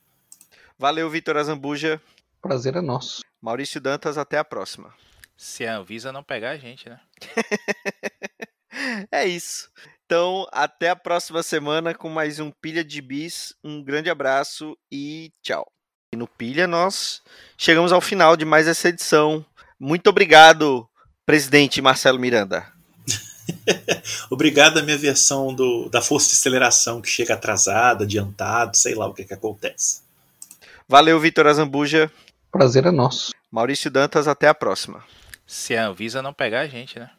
[0.78, 2.02] Valeu, Vitor Azambuja.
[2.42, 3.22] Prazer é nosso.
[3.42, 4.94] Maurício Dantas, até a próxima.
[5.38, 7.00] Se a Anvisa não pegar a gente, né?
[9.12, 9.70] é isso.
[10.06, 13.56] Então, até a próxima semana com mais um Pilha de Bis.
[13.64, 15.72] Um grande abraço e tchau.
[16.14, 17.22] E no Pilha nós
[17.58, 19.46] chegamos ao final de mais essa edição.
[19.80, 20.88] Muito obrigado,
[21.26, 22.72] presidente Marcelo Miranda.
[24.30, 29.08] Obrigado a minha versão do, da força de aceleração que chega atrasada, adiantado, sei lá
[29.08, 30.02] o que, que acontece.
[30.88, 32.12] Valeu, Vitor Azambuja.
[32.52, 33.32] Prazer é nosso.
[33.50, 35.04] Maurício Dantas, até a próxima.
[35.48, 37.10] Se a Anvisa não pegar a gente, né?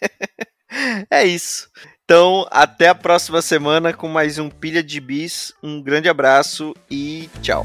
[1.10, 1.68] é isso.
[2.04, 5.54] Então, até a próxima semana com mais um Pilha de Bis.
[5.62, 7.64] Um grande abraço e tchau.